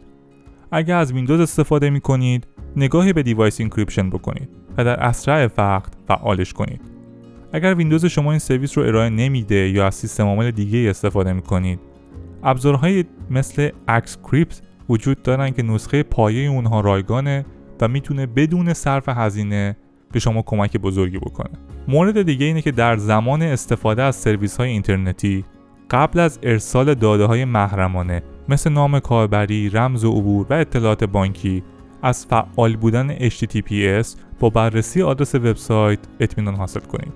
اگر 0.72 0.96
از 0.96 1.12
ویندوز 1.12 1.40
استفاده 1.40 1.90
می 1.90 2.00
کنید 2.00 2.46
نگاهی 2.76 3.12
به 3.12 3.22
Device 3.22 3.60
Encryption 3.60 4.10
بکنید 4.10 4.48
و 4.78 4.84
در 4.84 5.00
اسرع 5.00 5.48
وقت 5.58 5.92
فعالش 6.08 6.52
کنید. 6.52 6.80
اگر 7.52 7.74
ویندوز 7.74 8.04
شما 8.04 8.30
این 8.30 8.38
سرویس 8.38 8.78
رو 8.78 8.84
ارائه 8.84 9.10
نمیده 9.10 9.68
یا 9.68 9.86
از 9.86 9.94
سیستم 9.94 10.24
عامل 10.24 10.50
دیگه 10.50 10.90
استفاده 10.90 11.32
می 11.32 11.42
کنید 11.42 11.80
ابزارهای 12.42 13.04
مثل 13.30 13.68
AxCrypt 13.88 14.62
وجود 14.88 15.22
دارن 15.22 15.50
که 15.50 15.62
نسخه 15.62 16.02
پایه 16.02 16.50
اونها 16.50 16.80
رایگانه 16.80 17.46
و 17.80 17.88
می‌تونه 17.88 18.26
بدون 18.26 18.72
صرف 18.72 19.08
هزینه 19.08 19.76
به 20.12 20.18
شما 20.18 20.42
کمک 20.42 20.76
بزرگی 20.76 21.18
بکنه. 21.18 21.50
مورد 21.88 22.22
دیگه 22.22 22.46
اینه 22.46 22.62
که 22.62 22.70
در 22.70 22.96
زمان 22.96 23.42
استفاده 23.42 24.02
از 24.02 24.16
سرویس 24.16 24.56
های 24.56 24.68
اینترنتی 24.68 25.44
قبل 25.90 26.20
از 26.20 26.38
ارسال 26.42 26.94
داده 26.94 27.24
های 27.24 27.44
محرمانه 27.44 28.22
مثل 28.48 28.70
نام 28.70 29.00
کاربری، 29.00 29.70
رمز 29.70 30.04
و 30.04 30.12
عبور 30.12 30.46
و 30.50 30.52
اطلاعات 30.52 31.04
بانکی 31.04 31.62
از 32.02 32.26
فعال 32.26 32.76
بودن 32.76 33.28
HTTPS 33.28 34.08
با 34.40 34.50
بررسی 34.50 35.02
آدرس 35.02 35.34
وبسایت 35.34 35.98
اطمینان 36.20 36.54
حاصل 36.54 36.80
کنید. 36.80 37.12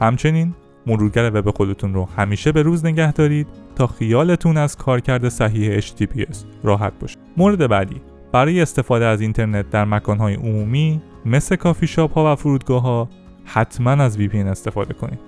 همچنین 0.00 0.54
مرورگر 0.86 1.30
وب 1.34 1.50
خودتون 1.50 1.94
رو 1.94 2.08
همیشه 2.16 2.52
به 2.52 2.62
روز 2.62 2.84
نگه 2.84 3.12
دارید 3.12 3.46
تا 3.74 3.86
خیالتون 3.86 4.56
از 4.56 4.76
کارکرد 4.76 5.28
صحیح 5.28 5.80
HTTPS 5.80 6.36
راحت 6.64 6.92
باشه. 7.00 7.18
مورد 7.36 7.68
بعدی 7.68 8.00
برای 8.32 8.60
استفاده 8.60 9.04
از 9.04 9.20
اینترنت 9.20 9.70
در 9.70 9.84
مکانهای 9.84 10.34
عمومی 10.34 11.02
مثل 11.26 11.56
کافی 11.56 11.86
شاپ 11.86 12.12
ها 12.12 12.32
و 12.32 12.36
فرودگاه 12.36 12.82
ها 12.82 13.08
حتما 13.44 13.90
از 13.90 14.18
VPN 14.18 14.34
استفاده 14.34 14.94
کنید. 14.94 15.18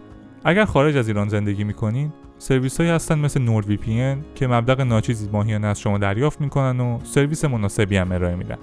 اگر 0.44 0.64
خارج 0.64 0.96
از 0.96 1.08
ایران 1.08 1.28
زندگی 1.28 1.64
می‌کنید 1.64 2.27
سرویس 2.38 2.80
هایی 2.80 2.90
هستن 2.90 3.18
مثل 3.18 3.40
NordVPN 3.40 4.18
که 4.34 4.46
مبلغ 4.46 4.80
ناچیزی 4.80 5.28
ماهیانه 5.32 5.66
از 5.66 5.80
شما 5.80 5.98
دریافت 5.98 6.40
می‌کنن 6.40 6.80
و 6.80 6.98
سرویس 7.04 7.44
مناسبی 7.44 7.96
هم 7.96 8.12
ارائه 8.12 8.34
میدن. 8.34 8.58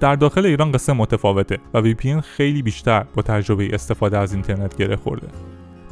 در 0.00 0.14
داخل 0.14 0.46
ایران 0.46 0.72
قصه 0.72 0.92
متفاوته 0.92 1.58
و 1.74 1.82
VPN 1.82 2.20
خیلی 2.20 2.62
بیشتر 2.62 3.04
با 3.14 3.22
تجربه 3.22 3.74
استفاده 3.74 4.18
از 4.18 4.32
اینترنت 4.32 4.76
گره 4.76 4.96
خورده. 4.96 5.28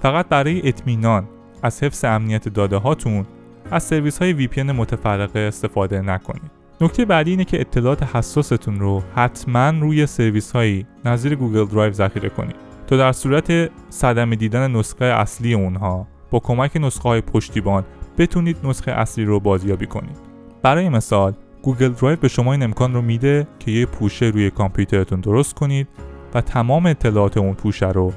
فقط 0.03 0.29
برای 0.29 0.68
اطمینان 0.68 1.29
از 1.62 1.83
حفظ 1.83 2.05
امنیت 2.05 2.48
داده 2.48 2.77
هاتون 2.77 3.27
از 3.70 3.83
سرویس 3.83 4.18
های 4.18 4.48
VPN 4.48 4.59
متفرقه 4.59 5.40
استفاده 5.40 6.01
نکنید. 6.01 6.51
نکته 6.81 7.05
بعدی 7.05 7.31
اینه 7.31 7.44
که 7.44 7.61
اطلاعات 7.61 8.03
حساستون 8.03 8.81
رو 8.81 9.03
حتما 9.14 9.70
روی 9.70 10.07
سرویس 10.07 10.53
هایی 10.53 10.87
نظیر 11.05 11.35
Google 11.35 11.64
Drive 11.64 11.92
ذخیره 11.92 12.29
کنید 12.29 12.57
تا 12.87 12.96
در 12.96 13.12
صورت 13.12 13.70
صدمه 13.90 14.37
دیدن 14.37 14.70
نسخه 14.70 15.05
اصلی 15.05 15.55
اونها 15.55 16.07
با 16.31 16.38
کمک 16.38 16.77
نسخه 16.77 17.09
های 17.09 17.21
پشتیبان 17.21 17.85
بتونید 18.19 18.57
نسخه 18.64 18.91
اصلی 18.91 19.25
رو 19.25 19.41
بازیابی 19.41 19.87
کنید. 19.87 20.19
برای 20.62 20.88
مثال 20.88 21.33
Google 21.62 21.88
Drive 21.88 22.16
به 22.17 22.29
شما 22.29 22.53
این 22.53 22.62
امکان 22.62 22.95
رو 22.95 23.03
میده 23.03 23.47
که 23.59 23.71
یه 23.71 23.87
پوشه 23.87 24.27
روی 24.27 24.51
کامپیوترتون 24.51 25.21
درست 25.21 25.55
کنید 25.55 25.88
و 26.35 26.41
تمام 26.41 26.87
اطلاعات 26.87 27.37
اون 27.37 27.55
پوشه 27.55 27.88
رو 27.88 28.12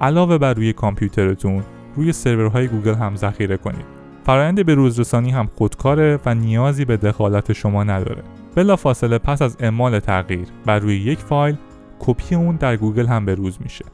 علاوه 0.00 0.38
بر 0.38 0.54
روی 0.54 0.72
کامپیوترتون 0.72 1.62
روی 1.96 2.12
سرورهای 2.12 2.68
گوگل 2.68 2.94
هم 2.94 3.16
ذخیره 3.16 3.56
کنید. 3.56 3.84
فرایند 4.24 4.66
به 4.66 4.74
روزرسانی 4.74 5.30
هم 5.30 5.48
خودکاره 5.54 6.18
و 6.26 6.34
نیازی 6.34 6.84
به 6.84 6.96
دخالت 6.96 7.52
شما 7.52 7.84
نداره. 7.84 8.22
بلا 8.54 8.76
فاصله 8.76 9.18
پس 9.18 9.42
از 9.42 9.56
اعمال 9.60 10.00
تغییر 10.00 10.48
بر 10.66 10.78
روی 10.78 10.96
یک 10.96 11.18
فایل 11.18 11.56
کپی 11.98 12.34
اون 12.34 12.56
در 12.56 12.76
گوگل 12.76 13.06
هم 13.06 13.24
به 13.24 13.34
روز 13.34 13.58
میشه. 13.60 13.84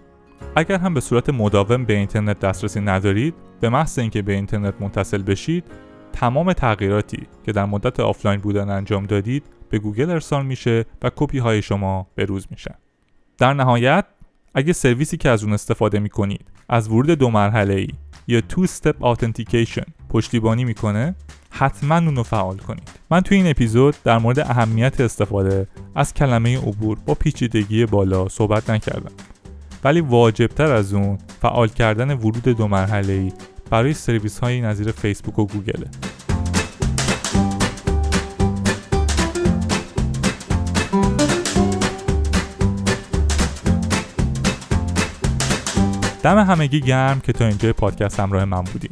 اگر 0.57 0.79
هم 0.79 0.95
به 0.95 1.01
صورت 1.01 1.31
مداوم 1.31 1.85
به 1.85 1.97
اینترنت 1.97 2.41
دسترسی 2.41 2.81
ندارید 2.81 3.35
به 3.63 3.69
محض 3.69 3.99
اینکه 3.99 4.23
به 4.23 4.33
اینترنت 4.33 4.75
متصل 4.81 5.23
بشید 5.23 5.65
تمام 6.13 6.53
تغییراتی 6.53 7.27
که 7.45 7.53
در 7.53 7.65
مدت 7.65 8.01
آفلاین 8.01 8.41
بودن 8.41 8.71
انجام 8.71 9.07
دادید 9.07 9.45
به 9.71 9.79
گوگل 9.79 10.11
ارسال 10.11 10.47
میشه 10.47 10.85
و 11.03 11.11
کپی 11.17 11.39
های 11.39 11.63
شما 11.63 12.07
به 12.15 12.25
روز 12.25 12.47
میشن. 12.51 12.75
در 13.39 13.55
نهایت 13.55 14.05
اگه 14.55 14.73
سرویسی 14.73 15.17
که 15.17 15.29
از 15.29 15.45
اون 15.45 15.53
استفاده 15.53 15.99
می‌کنید 15.99 16.47
از 16.69 16.89
ورود 16.89 17.11
دو 17.11 17.31
مرحله 17.31 17.75
ای 17.75 17.89
یا 18.27 18.41
two 18.41 18.67
step 18.67 18.95
authentication 19.03 19.85
پشتیبانی 20.09 20.65
می‌کنه 20.65 21.15
حتما 21.51 21.97
اون 21.97 22.17
رو 22.17 22.23
فعال 22.23 22.57
کنید. 22.57 22.91
من 23.11 23.21
توی 23.21 23.37
این 23.37 23.47
اپیزود 23.51 23.97
در 24.05 24.19
مورد 24.19 24.39
اهمیت 24.39 25.01
استفاده 25.01 25.67
از 25.95 26.15
کلمه 26.15 26.59
عبور 26.59 26.99
با 27.07 27.15
پیچیدگی 27.15 27.87
بالا 27.87 28.29
صحبت 28.29 28.71
نکردم. 28.71 29.13
ولی 29.85 30.01
واجبتر 30.01 30.73
از 30.73 30.95
اون 30.95 31.19
فعال 31.41 31.69
کردن 31.69 32.11
ورود 32.11 32.43
دو 32.43 32.69
مرحله 32.69 33.13
ای 33.13 33.33
برای 33.73 33.95
سرویس 33.95 34.39
های 34.39 34.61
نظیر 34.61 34.91
فیسبوک 34.93 35.39
و 35.39 35.47
گوگله 35.47 35.87
دم 46.23 46.39
همگی 46.39 46.81
گرم 46.81 47.21
که 47.21 47.33
تا 47.33 47.47
اینجا 47.47 47.73
پادکست 47.73 48.21
همراه 48.21 48.45
من 48.45 48.63
بودیم 48.63 48.91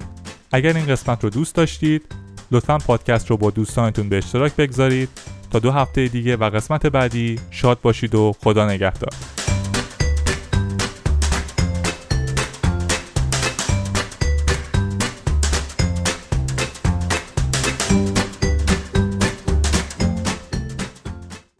اگر 0.52 0.76
این 0.76 0.86
قسمت 0.86 1.24
رو 1.24 1.30
دوست 1.30 1.54
داشتید 1.54 2.02
لطفا 2.50 2.78
پادکست 2.78 3.30
رو 3.30 3.36
با 3.36 3.50
دوستانتون 3.50 4.08
به 4.08 4.18
اشتراک 4.18 4.56
بگذارید 4.56 5.08
تا 5.50 5.58
دو 5.58 5.70
هفته 5.70 6.08
دیگه 6.08 6.36
و 6.36 6.50
قسمت 6.50 6.86
بعدی 6.86 7.38
شاد 7.50 7.80
باشید 7.80 8.14
و 8.14 8.34
خدا 8.40 8.70
نگهدار. 8.70 9.39